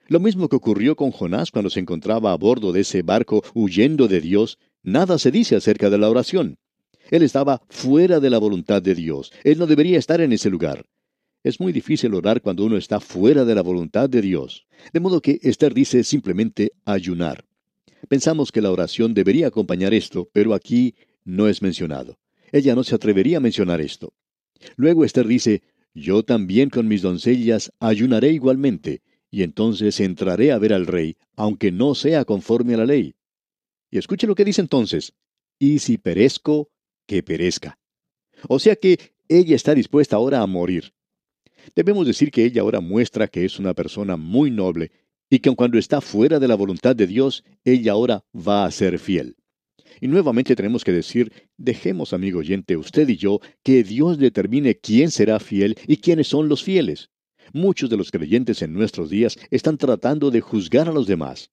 Lo 0.07 0.19
mismo 0.19 0.49
que 0.49 0.55
ocurrió 0.55 0.95
con 0.95 1.11
Jonás 1.11 1.51
cuando 1.51 1.69
se 1.69 1.79
encontraba 1.79 2.33
a 2.33 2.37
bordo 2.37 2.71
de 2.71 2.81
ese 2.81 3.01
barco 3.01 3.43
huyendo 3.53 4.07
de 4.07 4.19
Dios, 4.19 4.57
Nada 4.83 5.17
se 5.19 5.31
dice 5.31 5.55
acerca 5.55 5.89
de 5.89 5.97
la 5.97 6.09
oración. 6.09 6.57
Él 7.09 7.23
estaba 7.23 7.61
fuera 7.69 8.19
de 8.19 8.29
la 8.29 8.37
voluntad 8.37 8.81
de 8.81 8.95
Dios. 8.95 9.31
Él 9.43 9.59
no 9.59 9.67
debería 9.67 9.99
estar 9.99 10.21
en 10.21 10.33
ese 10.33 10.49
lugar. 10.49 10.85
Es 11.43 11.59
muy 11.59 11.73
difícil 11.73 12.13
orar 12.13 12.41
cuando 12.41 12.65
uno 12.65 12.77
está 12.77 12.99
fuera 12.99 13.45
de 13.45 13.55
la 13.55 13.61
voluntad 13.61 14.09
de 14.09 14.21
Dios. 14.21 14.65
De 14.93 14.99
modo 14.99 15.21
que 15.21 15.39
Esther 15.41 15.73
dice 15.73 16.03
simplemente 16.03 16.71
ayunar. 16.85 17.45
Pensamos 18.07 18.51
que 18.51 18.61
la 18.61 18.71
oración 18.71 19.13
debería 19.13 19.47
acompañar 19.47 19.93
esto, 19.93 20.29
pero 20.33 20.53
aquí 20.53 20.95
no 21.23 21.47
es 21.47 21.61
mencionado. 21.61 22.17
Ella 22.51 22.75
no 22.75 22.83
se 22.83 22.95
atrevería 22.95 23.37
a 23.37 23.41
mencionar 23.41 23.81
esto. 23.81 24.13
Luego 24.75 25.05
Esther 25.05 25.27
dice, 25.27 25.61
yo 25.93 26.23
también 26.23 26.69
con 26.69 26.87
mis 26.87 27.01
doncellas 27.01 27.71
ayunaré 27.79 28.31
igualmente, 28.31 29.01
y 29.29 29.43
entonces 29.43 29.99
entraré 29.99 30.51
a 30.51 30.57
ver 30.59 30.73
al 30.73 30.87
rey, 30.87 31.17
aunque 31.35 31.71
no 31.71 31.95
sea 31.95 32.25
conforme 32.25 32.73
a 32.75 32.77
la 32.77 32.85
ley. 32.85 33.15
Y 33.91 33.97
escuche 33.97 34.25
lo 34.25 34.35
que 34.35 34.45
dice 34.45 34.61
entonces, 34.61 35.13
y 35.59 35.79
si 35.79 35.97
perezco, 35.97 36.71
que 37.05 37.21
perezca. 37.21 37.77
O 38.47 38.57
sea 38.57 38.75
que 38.75 38.97
ella 39.27 39.55
está 39.55 39.75
dispuesta 39.75 40.15
ahora 40.15 40.41
a 40.41 40.47
morir. 40.47 40.93
Debemos 41.75 42.07
decir 42.07 42.31
que 42.31 42.45
ella 42.45 42.61
ahora 42.61 42.79
muestra 42.79 43.27
que 43.27 43.45
es 43.45 43.59
una 43.59 43.73
persona 43.73 44.17
muy 44.17 44.49
noble 44.49 44.91
y 45.29 45.39
que 45.39 45.53
cuando 45.55 45.77
está 45.77 46.01
fuera 46.01 46.39
de 46.39 46.47
la 46.47 46.55
voluntad 46.55 46.95
de 46.95 47.05
Dios, 47.05 47.43
ella 47.63 47.91
ahora 47.91 48.25
va 48.35 48.65
a 48.65 48.71
ser 48.71 48.97
fiel. 48.97 49.35
Y 49.99 50.07
nuevamente 50.07 50.55
tenemos 50.55 50.83
que 50.83 50.91
decir, 50.91 51.31
dejemos, 51.57 52.13
amigo 52.13 52.39
oyente, 52.39 52.75
usted 52.77 53.07
y 53.07 53.17
yo, 53.17 53.39
que 53.63 53.83
Dios 53.83 54.17
determine 54.17 54.79
quién 54.79 55.11
será 55.11 55.39
fiel 55.39 55.77
y 55.85 55.97
quiénes 55.97 56.27
son 56.27 56.49
los 56.49 56.63
fieles. 56.63 57.09
Muchos 57.53 57.89
de 57.89 57.97
los 57.97 58.09
creyentes 58.09 58.61
en 58.61 58.73
nuestros 58.73 59.09
días 59.09 59.37
están 59.51 59.77
tratando 59.77 60.31
de 60.31 60.41
juzgar 60.41 60.87
a 60.87 60.93
los 60.93 61.07
demás. 61.07 61.51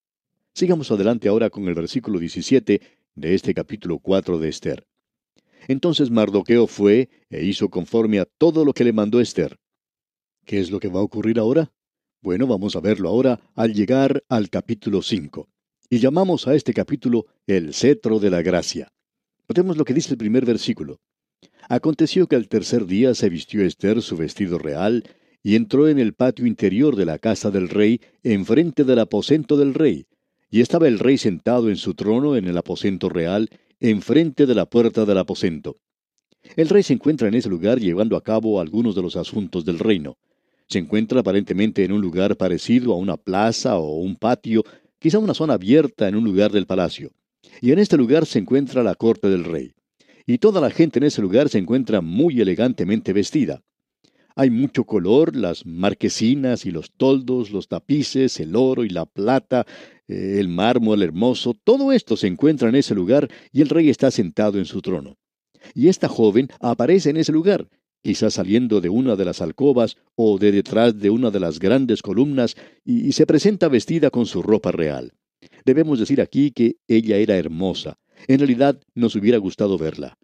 Sigamos 0.58 0.90
adelante 0.90 1.28
ahora 1.28 1.50
con 1.50 1.68
el 1.68 1.74
versículo 1.74 2.18
17 2.18 2.80
de 3.14 3.34
este 3.36 3.54
capítulo 3.54 4.00
4 4.00 4.40
de 4.40 4.48
Esther. 4.48 4.88
Entonces 5.68 6.10
Mardoqueo 6.10 6.66
fue 6.66 7.10
e 7.30 7.44
hizo 7.44 7.68
conforme 7.68 8.18
a 8.18 8.24
todo 8.24 8.64
lo 8.64 8.72
que 8.72 8.82
le 8.82 8.92
mandó 8.92 9.20
Esther. 9.20 9.56
¿Qué 10.44 10.58
es 10.58 10.72
lo 10.72 10.80
que 10.80 10.88
va 10.88 10.98
a 10.98 11.04
ocurrir 11.04 11.38
ahora? 11.38 11.70
Bueno, 12.22 12.48
vamos 12.48 12.74
a 12.74 12.80
verlo 12.80 13.08
ahora 13.08 13.38
al 13.54 13.72
llegar 13.72 14.24
al 14.28 14.50
capítulo 14.50 15.00
5. 15.00 15.48
Y 15.90 16.00
llamamos 16.00 16.48
a 16.48 16.56
este 16.56 16.74
capítulo 16.74 17.26
el 17.46 17.72
cetro 17.72 18.18
de 18.18 18.30
la 18.30 18.42
gracia. 18.42 18.88
Notemos 19.48 19.76
lo 19.76 19.84
que 19.84 19.94
dice 19.94 20.10
el 20.10 20.18
primer 20.18 20.44
versículo. 20.44 20.98
Aconteció 21.68 22.26
que 22.26 22.34
al 22.34 22.48
tercer 22.48 22.84
día 22.86 23.14
se 23.14 23.28
vistió 23.28 23.62
Esther 23.62 24.02
su 24.02 24.16
vestido 24.16 24.58
real 24.58 25.04
y 25.40 25.54
entró 25.54 25.86
en 25.86 26.00
el 26.00 26.14
patio 26.14 26.46
interior 26.46 26.96
de 26.96 27.04
la 27.04 27.20
casa 27.20 27.52
del 27.52 27.68
rey, 27.68 28.00
enfrente 28.24 28.82
del 28.82 28.98
aposento 28.98 29.56
del 29.56 29.72
rey, 29.74 30.08
y 30.50 30.60
estaba 30.60 30.88
el 30.88 30.98
rey 30.98 31.18
sentado 31.18 31.68
en 31.68 31.76
su 31.76 31.94
trono 31.94 32.36
en 32.36 32.46
el 32.46 32.56
aposento 32.56 33.08
real, 33.08 33.48
enfrente 33.80 34.46
de 34.46 34.54
la 34.54 34.66
puerta 34.66 35.04
del 35.04 35.18
aposento. 35.18 35.76
El 36.56 36.68
rey 36.68 36.82
se 36.82 36.94
encuentra 36.94 37.28
en 37.28 37.34
ese 37.34 37.48
lugar 37.48 37.78
llevando 37.78 38.16
a 38.16 38.22
cabo 38.22 38.60
algunos 38.60 38.94
de 38.94 39.02
los 39.02 39.16
asuntos 39.16 39.64
del 39.64 39.78
reino. 39.78 40.16
Se 40.68 40.78
encuentra 40.78 41.20
aparentemente 41.20 41.84
en 41.84 41.92
un 41.92 42.00
lugar 42.00 42.36
parecido 42.36 42.92
a 42.92 42.96
una 42.96 43.16
plaza 43.16 43.76
o 43.78 43.98
un 43.98 44.16
patio, 44.16 44.64
quizá 44.98 45.18
una 45.18 45.34
zona 45.34 45.54
abierta 45.54 46.08
en 46.08 46.16
un 46.16 46.24
lugar 46.24 46.52
del 46.52 46.66
palacio. 46.66 47.10
Y 47.60 47.72
en 47.72 47.78
este 47.78 47.96
lugar 47.96 48.26
se 48.26 48.38
encuentra 48.38 48.82
la 48.82 48.94
corte 48.94 49.28
del 49.28 49.44
rey. 49.44 49.72
Y 50.26 50.38
toda 50.38 50.60
la 50.60 50.70
gente 50.70 50.98
en 50.98 51.04
ese 51.04 51.22
lugar 51.22 51.48
se 51.48 51.58
encuentra 51.58 52.00
muy 52.00 52.40
elegantemente 52.40 53.12
vestida. 53.12 53.62
Hay 54.40 54.50
mucho 54.50 54.84
color, 54.84 55.34
las 55.34 55.66
marquesinas 55.66 56.64
y 56.64 56.70
los 56.70 56.92
toldos, 56.92 57.50
los 57.50 57.66
tapices, 57.66 58.38
el 58.38 58.54
oro 58.54 58.84
y 58.84 58.88
la 58.88 59.04
plata, 59.04 59.66
eh, 60.06 60.36
el 60.38 60.46
mármol 60.46 61.02
hermoso, 61.02 61.54
todo 61.54 61.90
esto 61.90 62.16
se 62.16 62.28
encuentra 62.28 62.68
en 62.68 62.76
ese 62.76 62.94
lugar 62.94 63.28
y 63.50 63.62
el 63.62 63.68
rey 63.68 63.90
está 63.90 64.12
sentado 64.12 64.58
en 64.58 64.64
su 64.64 64.80
trono. 64.80 65.16
Y 65.74 65.88
esta 65.88 66.06
joven 66.06 66.50
aparece 66.60 67.10
en 67.10 67.16
ese 67.16 67.32
lugar, 67.32 67.68
quizás 68.00 68.34
saliendo 68.34 68.80
de 68.80 68.88
una 68.88 69.16
de 69.16 69.24
las 69.24 69.42
alcobas 69.42 69.96
o 70.14 70.38
de 70.38 70.52
detrás 70.52 70.96
de 70.96 71.10
una 71.10 71.32
de 71.32 71.40
las 71.40 71.58
grandes 71.58 72.00
columnas, 72.00 72.54
y, 72.84 73.08
y 73.08 73.12
se 73.14 73.26
presenta 73.26 73.66
vestida 73.66 74.10
con 74.10 74.24
su 74.26 74.40
ropa 74.40 74.70
real. 74.70 75.14
Debemos 75.64 75.98
decir 75.98 76.20
aquí 76.20 76.52
que 76.52 76.76
ella 76.86 77.16
era 77.16 77.36
hermosa. 77.36 77.98
En 78.28 78.38
realidad 78.38 78.80
nos 78.94 79.16
hubiera 79.16 79.38
gustado 79.38 79.78
verla. 79.78 80.16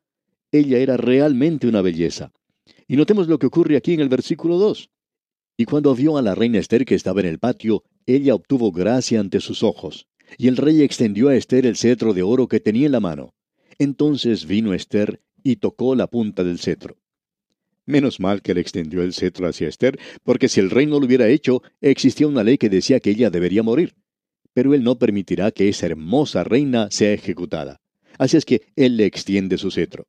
Ella 0.52 0.78
era 0.78 0.96
realmente 0.96 1.66
una 1.66 1.82
belleza. 1.82 2.30
Y 2.86 2.96
notemos 2.96 3.28
lo 3.28 3.38
que 3.38 3.46
ocurre 3.46 3.76
aquí 3.76 3.94
en 3.94 4.00
el 4.00 4.08
versículo 4.08 4.58
2. 4.58 4.90
Y 5.56 5.64
cuando 5.64 5.94
vio 5.94 6.16
a 6.16 6.22
la 6.22 6.34
reina 6.34 6.58
Esther 6.58 6.84
que 6.84 6.94
estaba 6.94 7.20
en 7.20 7.26
el 7.26 7.38
patio, 7.38 7.84
ella 8.06 8.34
obtuvo 8.34 8.72
gracia 8.72 9.20
ante 9.20 9.40
sus 9.40 9.62
ojos. 9.62 10.06
Y 10.36 10.48
el 10.48 10.56
rey 10.56 10.82
extendió 10.82 11.28
a 11.28 11.36
Esther 11.36 11.66
el 11.66 11.76
cetro 11.76 12.12
de 12.12 12.22
oro 12.22 12.48
que 12.48 12.60
tenía 12.60 12.86
en 12.86 12.92
la 12.92 13.00
mano. 13.00 13.34
Entonces 13.78 14.46
vino 14.46 14.74
Esther 14.74 15.20
y 15.42 15.56
tocó 15.56 15.94
la 15.94 16.06
punta 16.06 16.42
del 16.42 16.58
cetro. 16.58 16.96
Menos 17.86 18.18
mal 18.18 18.42
que 18.42 18.54
le 18.54 18.60
extendió 18.60 19.02
el 19.02 19.12
cetro 19.12 19.46
hacia 19.46 19.68
Esther, 19.68 19.98
porque 20.22 20.48
si 20.48 20.60
el 20.60 20.70
rey 20.70 20.86
no 20.86 20.98
lo 20.98 21.06
hubiera 21.06 21.28
hecho, 21.28 21.62
existía 21.80 22.26
una 22.26 22.42
ley 22.42 22.56
que 22.56 22.70
decía 22.70 22.98
que 22.98 23.10
ella 23.10 23.30
debería 23.30 23.62
morir. 23.62 23.94
Pero 24.54 24.74
él 24.74 24.82
no 24.82 24.98
permitirá 24.98 25.50
que 25.50 25.68
esa 25.68 25.86
hermosa 25.86 26.44
reina 26.44 26.88
sea 26.90 27.12
ejecutada. 27.12 27.80
Así 28.18 28.36
es 28.36 28.44
que 28.44 28.62
él 28.76 28.96
le 28.96 29.04
extiende 29.04 29.58
su 29.58 29.70
cetro. 29.70 30.06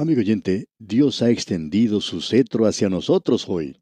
Amigo 0.00 0.20
oyente, 0.20 0.68
Dios 0.78 1.20
ha 1.20 1.28
extendido 1.28 2.00
su 2.00 2.22
cetro 2.22 2.64
hacia 2.64 2.88
nosotros 2.88 3.46
hoy, 3.46 3.76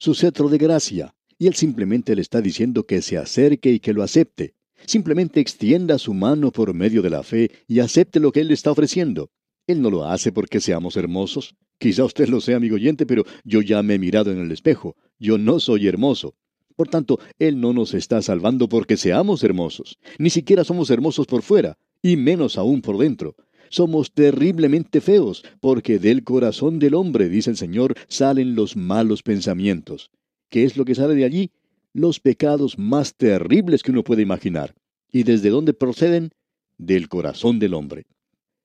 su 0.00 0.14
cetro 0.14 0.48
de 0.48 0.58
gracia, 0.58 1.14
y 1.38 1.46
Él 1.46 1.54
simplemente 1.54 2.16
le 2.16 2.22
está 2.22 2.40
diciendo 2.40 2.86
que 2.86 3.00
se 3.02 3.16
acerque 3.16 3.70
y 3.70 3.78
que 3.78 3.92
lo 3.92 4.02
acepte. 4.02 4.56
Simplemente 4.84 5.38
extienda 5.38 5.98
su 5.98 6.12
mano 6.12 6.50
por 6.50 6.74
medio 6.74 7.02
de 7.02 7.10
la 7.10 7.22
fe 7.22 7.52
y 7.68 7.78
acepte 7.78 8.18
lo 8.18 8.32
que 8.32 8.40
Él 8.40 8.48
le 8.48 8.54
está 8.54 8.72
ofreciendo. 8.72 9.30
Él 9.68 9.80
no 9.80 9.90
lo 9.90 10.04
hace 10.06 10.32
porque 10.32 10.58
seamos 10.58 10.96
hermosos. 10.96 11.54
Quizá 11.78 12.04
usted 12.04 12.26
lo 12.26 12.40
sea, 12.40 12.56
amigo 12.56 12.74
oyente, 12.74 13.06
pero 13.06 13.22
yo 13.44 13.62
ya 13.62 13.80
me 13.84 13.94
he 13.94 13.98
mirado 14.00 14.32
en 14.32 14.38
el 14.38 14.50
espejo. 14.50 14.96
Yo 15.20 15.38
no 15.38 15.60
soy 15.60 15.86
hermoso. 15.86 16.34
Por 16.74 16.88
tanto, 16.88 17.20
Él 17.38 17.60
no 17.60 17.72
nos 17.72 17.94
está 17.94 18.22
salvando 18.22 18.68
porque 18.68 18.96
seamos 18.96 19.44
hermosos. 19.44 19.98
Ni 20.18 20.30
siquiera 20.30 20.64
somos 20.64 20.90
hermosos 20.90 21.28
por 21.28 21.42
fuera, 21.42 21.78
y 22.02 22.16
menos 22.16 22.58
aún 22.58 22.82
por 22.82 22.98
dentro. 22.98 23.36
Somos 23.70 24.12
terriblemente 24.12 25.00
feos, 25.00 25.44
porque 25.60 26.00
del 26.00 26.24
corazón 26.24 26.80
del 26.80 26.94
hombre, 26.94 27.28
dice 27.28 27.50
el 27.50 27.56
Señor, 27.56 27.94
salen 28.08 28.56
los 28.56 28.76
malos 28.76 29.22
pensamientos. 29.22 30.10
¿Qué 30.48 30.64
es 30.64 30.76
lo 30.76 30.84
que 30.84 30.96
sale 30.96 31.14
de 31.14 31.24
allí? 31.24 31.52
Los 31.92 32.18
pecados 32.18 32.78
más 32.78 33.14
terribles 33.14 33.84
que 33.84 33.92
uno 33.92 34.02
puede 34.02 34.22
imaginar. 34.22 34.74
¿Y 35.12 35.22
desde 35.22 35.50
dónde 35.50 35.72
proceden? 35.72 36.30
Del 36.78 37.08
corazón 37.08 37.60
del 37.60 37.74
hombre. 37.74 38.06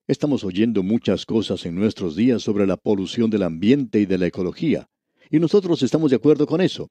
Estamos 0.08 0.44
oyendo 0.44 0.82
muchas 0.82 1.28
cosas 1.28 1.65
en 1.68 1.76
nuestros 1.76 2.15
días 2.15 2.41
sobre 2.41 2.65
la 2.65 2.76
polución 2.76 3.30
del 3.30 3.44
ambiente 3.44 4.00
y 4.00 4.06
de 4.08 4.18
la 4.18 4.26
ecología, 4.28 4.89
y 5.30 5.39
nosotros 5.39 5.84
estamos 5.84 6.12
de 6.12 6.18
acuerdo 6.18 6.48
con 6.48 6.62
eso. 6.62 6.89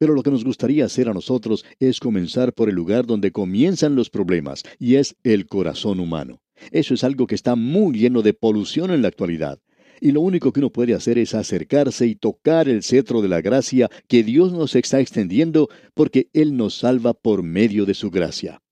Pero 0.00 0.14
lo 0.14 0.22
que 0.22 0.30
nos 0.30 0.44
gustaría 0.44 0.86
hacer 0.86 1.10
a 1.10 1.12
nosotros 1.12 1.66
es 1.78 2.00
comenzar 2.00 2.54
por 2.54 2.70
el 2.70 2.74
lugar 2.74 3.04
donde 3.04 3.32
comienzan 3.32 3.96
los 3.96 4.08
problemas, 4.08 4.62
y 4.78 4.94
es 4.94 5.14
el 5.24 5.46
corazón 5.46 6.00
humano. 6.00 6.40
Eso 6.70 6.94
es 6.94 7.04
algo 7.04 7.26
que 7.26 7.34
está 7.34 7.54
muy 7.54 7.98
lleno 7.98 8.22
de 8.22 8.32
polución 8.32 8.92
en 8.92 9.02
la 9.02 9.08
actualidad. 9.08 9.60
Y 10.00 10.12
lo 10.12 10.22
único 10.22 10.54
que 10.54 10.60
uno 10.60 10.70
puede 10.70 10.94
hacer 10.94 11.18
es 11.18 11.34
acercarse 11.34 12.06
y 12.06 12.14
tocar 12.14 12.66
el 12.66 12.82
cetro 12.82 13.20
de 13.20 13.28
la 13.28 13.42
gracia 13.42 13.90
que 14.08 14.22
Dios 14.22 14.54
nos 14.54 14.74
está 14.74 15.00
extendiendo 15.00 15.68
porque 15.92 16.30
Él 16.32 16.56
nos 16.56 16.78
salva 16.78 17.12
por 17.12 17.42
medio 17.42 17.84
de 17.84 17.92
su 17.92 18.10
gracia. 18.10 18.62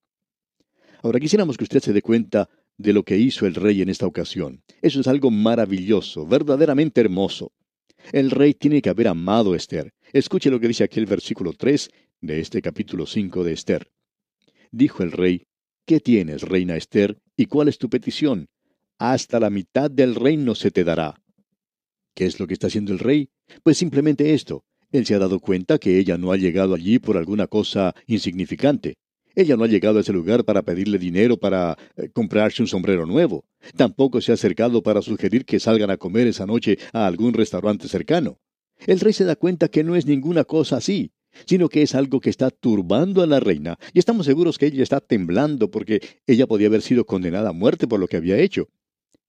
Ahora 1.02 1.20
quisiéramos 1.20 1.58
que 1.58 1.64
usted 1.64 1.80
se 1.80 1.92
dé 1.92 2.00
cuenta 2.00 2.48
de 2.78 2.94
lo 2.94 3.02
que 3.02 3.18
hizo 3.18 3.44
el 3.46 3.54
rey 3.54 3.82
en 3.82 3.90
esta 3.90 4.06
ocasión. 4.06 4.62
Eso 4.80 5.00
es 5.00 5.06
algo 5.06 5.30
maravilloso, 5.30 6.26
verdaderamente 6.26 7.02
hermoso. 7.02 7.52
El 8.12 8.30
rey 8.30 8.54
tiene 8.54 8.80
que 8.82 8.90
haber 8.90 9.08
amado 9.08 9.52
a 9.52 9.56
Esther. 9.56 9.92
Escuche 10.12 10.50
lo 10.50 10.60
que 10.60 10.68
dice 10.68 10.84
aquí 10.84 10.98
el 11.00 11.06
versículo 11.06 11.52
3 11.52 11.90
de 12.20 12.40
este 12.40 12.62
capítulo 12.62 13.06
5 13.06 13.44
de 13.44 13.52
Esther. 13.52 13.90
Dijo 14.70 15.02
el 15.02 15.12
rey, 15.12 15.44
¿Qué 15.86 16.00
tienes, 16.00 16.42
reina 16.42 16.76
Esther, 16.76 17.18
y 17.36 17.46
cuál 17.46 17.68
es 17.68 17.78
tu 17.78 17.88
petición? 17.88 18.48
Hasta 18.98 19.40
la 19.40 19.48
mitad 19.48 19.90
del 19.90 20.14
reino 20.14 20.54
se 20.54 20.70
te 20.70 20.84
dará. 20.84 21.22
¿Qué 22.14 22.26
es 22.26 22.38
lo 22.40 22.46
que 22.46 22.52
está 22.52 22.66
haciendo 22.66 22.92
el 22.92 22.98
rey? 22.98 23.30
Pues 23.62 23.78
simplemente 23.78 24.34
esto. 24.34 24.64
Él 24.90 25.06
se 25.06 25.14
ha 25.14 25.18
dado 25.18 25.40
cuenta 25.40 25.78
que 25.78 25.98
ella 25.98 26.18
no 26.18 26.32
ha 26.32 26.36
llegado 26.36 26.74
allí 26.74 26.98
por 26.98 27.16
alguna 27.16 27.46
cosa 27.46 27.94
insignificante. 28.06 28.96
Ella 29.38 29.56
no 29.56 29.62
ha 29.62 29.68
llegado 29.68 29.98
a 29.98 30.00
ese 30.00 30.12
lugar 30.12 30.44
para 30.44 30.62
pedirle 30.62 30.98
dinero 30.98 31.36
para 31.36 31.78
eh, 31.96 32.08
comprarse 32.08 32.60
un 32.60 32.66
sombrero 32.66 33.06
nuevo. 33.06 33.44
Tampoco 33.76 34.20
se 34.20 34.32
ha 34.32 34.34
acercado 34.34 34.82
para 34.82 35.00
sugerir 35.00 35.44
que 35.44 35.60
salgan 35.60 35.90
a 35.92 35.96
comer 35.96 36.26
esa 36.26 36.44
noche 36.44 36.76
a 36.92 37.06
algún 37.06 37.32
restaurante 37.34 37.86
cercano. 37.86 38.40
El 38.84 38.98
rey 38.98 39.12
se 39.12 39.24
da 39.24 39.36
cuenta 39.36 39.68
que 39.68 39.84
no 39.84 39.94
es 39.94 40.06
ninguna 40.06 40.42
cosa 40.42 40.78
así, 40.78 41.12
sino 41.46 41.68
que 41.68 41.82
es 41.82 41.94
algo 41.94 42.18
que 42.18 42.30
está 42.30 42.50
turbando 42.50 43.22
a 43.22 43.28
la 43.28 43.38
reina, 43.38 43.78
y 43.92 44.00
estamos 44.00 44.26
seguros 44.26 44.58
que 44.58 44.66
ella 44.66 44.82
está 44.82 45.00
temblando 45.00 45.70
porque 45.70 46.00
ella 46.26 46.48
podía 46.48 46.66
haber 46.66 46.82
sido 46.82 47.04
condenada 47.06 47.50
a 47.50 47.52
muerte 47.52 47.86
por 47.86 48.00
lo 48.00 48.08
que 48.08 48.16
había 48.16 48.38
hecho. 48.38 48.66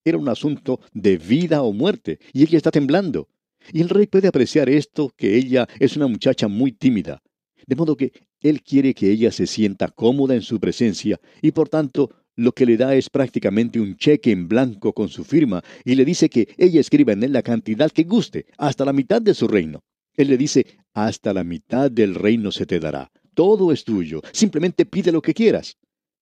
Era 0.04 0.17
un 0.17 0.28
asunto 0.28 0.80
de 0.91 1.19
vida 1.19 1.62
o 1.62 1.72
muerte, 1.72 2.17
y 2.34 2.41
ella 2.41 2.58
está 2.58 2.72
temblando. 2.72 3.28
Y 3.72 3.82
el 3.82 3.89
rey 3.89 4.08
puede 4.08 4.28
apreciar 4.28 4.69
esto, 4.69 5.13
que 5.15 5.38
ella 5.38 5.67
es 5.80 5.98
una 5.98 6.08
muchacha 6.08 6.48
muy 6.48 6.72
tímida. 6.72 7.22
De 7.67 7.76
modo 7.76 7.95
que 7.95 8.12
él 8.41 8.62
quiere 8.62 8.93
que 8.93 9.12
ella 9.12 9.32
se 9.32 9.47
sienta 9.47 9.89
cómoda 9.89 10.36
en 10.36 10.41
su 10.41 10.60
presencia 10.60 11.19
y 11.41 11.52
por 11.52 11.69
tanto 11.69 12.10
lo 12.36 12.54
que 12.54 12.65
le 12.65 12.78
da 12.78 12.95
es 12.95 13.10
prácticamente 13.10 13.82
un 13.82 13.97
cheque 13.97 14.32
en 14.32 14.47
blanco 14.47 14.93
con 14.93 15.10
su 15.10 15.25
firma 15.25 15.62
y 15.84 15.95
le 15.95 16.06
dice 16.06 16.30
que 16.30 16.47
ella 16.58 16.80
escriba 16.80 17.12
en 17.13 17.23
él 17.23 17.34
la 17.34 17.41
cantidad 17.41 17.91
que 17.91 18.04
guste, 18.04 18.45
hasta 18.58 18.86
la 18.86 18.93
mitad 18.93 19.21
de 19.21 19.34
su 19.34 19.47
reino. 19.47 19.84
Él 20.15 20.30
le 20.30 20.38
dice, 20.38 20.65
hasta 20.93 21.34
la 21.34 21.43
mitad 21.43 21.91
del 21.91 22.15
reino 22.15 22.52
se 22.52 22.65
te 22.65 22.80
dará. 22.80 23.12
Todo 23.34 23.71
es 23.71 23.84
tuyo. 23.84 24.21
Simplemente 24.32 24.86
pide 24.86 25.12
lo 25.12 25.21
que 25.21 25.34
quieras. 25.34 25.78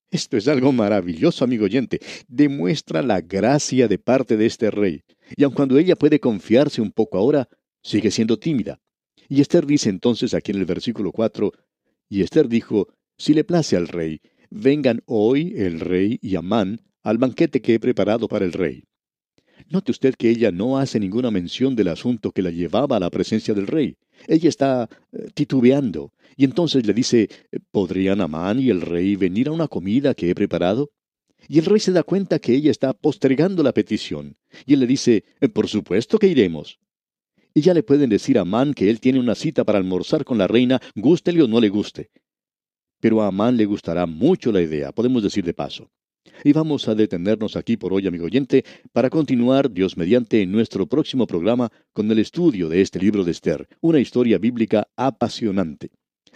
Esto 0.10 0.38
es 0.38 0.48
algo 0.48 0.72
maravilloso, 0.72 1.44
amigo 1.44 1.66
oyente. 1.66 2.00
Demuestra 2.28 3.02
la 3.02 3.22
gracia 3.22 3.88
de 3.88 4.00
parte 4.00 4.38
de 4.38 4.46
este 4.46 4.72
rey. 4.72 5.04
Y 5.36 5.44
aun 5.44 5.54
cuando 5.54 5.78
ella 5.78 5.96
puede 5.96 6.20
confiarse 6.20 6.82
un 6.82 6.92
poco 6.92 7.18
ahora, 7.18 7.50
sigue 7.84 8.12
siendo 8.12 8.38
tímida. 8.38 8.80
Y 9.30 9.42
Esther 9.42 9.66
dice 9.66 9.90
entonces 9.90 10.34
aquí 10.34 10.52
en 10.52 10.60
el 10.60 10.66
versículo 10.66 11.12
4, 11.12 11.52
y 12.10 12.22
Esther 12.22 12.48
dijo, 12.48 12.88
Si 13.18 13.34
le 13.34 13.44
place 13.44 13.76
al 13.76 13.88
rey, 13.88 14.22
vengan 14.50 15.02
hoy 15.06 15.54
el 15.58 15.80
rey 15.80 16.20
y 16.22 16.36
Amán 16.36 16.82
al 17.04 17.18
banquete 17.18 17.62
que 17.62 17.76
he 17.76 17.80
preparado 17.80 18.28
para 18.28 18.46
el 18.46 18.54
rey. 18.54 18.84
Note 19.70 19.92
usted 19.92 20.16
que 20.16 20.30
ella 20.30 20.52
no 20.52 20.78
hace 20.78 21.00
ninguna 21.00 21.32
mención 21.32 21.76
del 21.76 21.88
asunto 21.88 22.32
que 22.32 22.42
la 22.42 22.52
llevaba 22.52 22.98
a 22.98 23.00
la 23.00 23.10
presencia 23.10 23.54
del 23.54 23.68
rey. 23.68 23.98
Ella 24.28 24.50
está 24.50 24.90
eh, 25.12 25.28
titubeando, 25.34 26.14
y 26.36 26.46
entonces 26.46 26.86
le 26.86 26.94
dice, 26.94 27.30
¿podrían 27.72 28.22
Amán 28.22 28.60
y 28.60 28.70
el 28.70 28.82
rey 28.82 29.16
venir 29.16 29.48
a 29.48 29.52
una 29.52 29.68
comida 29.68 30.14
que 30.14 30.30
he 30.30 30.36
preparado? 30.36 30.92
Y 31.48 31.60
el 31.60 31.66
rey 31.66 31.80
se 31.80 31.92
da 31.92 32.04
cuenta 32.04 32.40
que 32.40 32.54
ella 32.54 32.72
está 32.72 32.94
postergando 32.94 33.64
la 33.64 33.74
petición, 33.74 34.38
y 34.66 34.74
él 34.74 34.82
le 34.82 34.88
dice, 34.88 35.24
por 35.54 35.68
supuesto 35.68 36.20
que 36.20 36.28
iremos 36.28 36.80
y 37.58 37.62
ya 37.62 37.74
le 37.74 37.82
pueden 37.82 38.12
decir 38.12 38.38
a 38.38 38.42
Amán 38.42 38.76
que 38.76 38.88
él 38.88 39.00
tiene 39.00 39.20
una 39.20 39.34
cita 39.34 39.64
para 39.64 39.80
almorzar 39.80 40.24
con 40.24 40.38
la 40.38 40.46
reina, 40.46 40.80
gústele 40.94 41.42
o 41.42 41.48
no 41.48 41.60
le 41.60 41.70
guste. 41.70 42.12
Pero 43.00 43.24
a 43.24 43.30
Amán 43.30 43.58
le 43.58 43.66
gustará 43.66 44.06
mucho 44.06 44.52
la 44.52 44.62
idea, 44.62 44.92
podemos 44.92 45.24
decir 45.24 45.44
de 45.44 45.56
paso. 45.56 45.90
Y 46.44 46.54
vamos 46.54 46.88
a 46.88 46.94
detenernos 46.94 47.56
aquí 47.56 47.76
por 47.76 47.94
hoy, 47.94 48.06
amigo 48.06 48.26
oyente, 48.26 48.64
para 48.94 49.10
continuar, 49.10 49.72
Dios 49.72 49.98
mediante, 49.98 50.44
en 50.44 50.52
nuestro 50.52 50.86
próximo 50.86 51.26
programa 51.26 51.72
con 51.94 52.12
el 52.12 52.20
estudio 52.20 52.70
de 52.70 52.82
este 52.82 53.00
libro 53.00 53.24
de 53.24 53.32
Esther, 53.32 53.68
una 53.82 54.00
historia 54.00 54.38
bíblica 54.38 54.88
apasionante. 54.96 55.90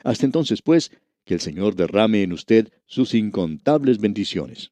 Hasta 0.03 0.25
entonces, 0.25 0.63
pues, 0.63 0.91
que 1.23 1.35
el 1.35 1.39
Señor 1.39 1.75
derrame 1.75 2.23
en 2.23 2.33
usted 2.33 2.69
sus 2.87 3.13
incontables 3.13 3.99
bendiciones. 3.99 4.71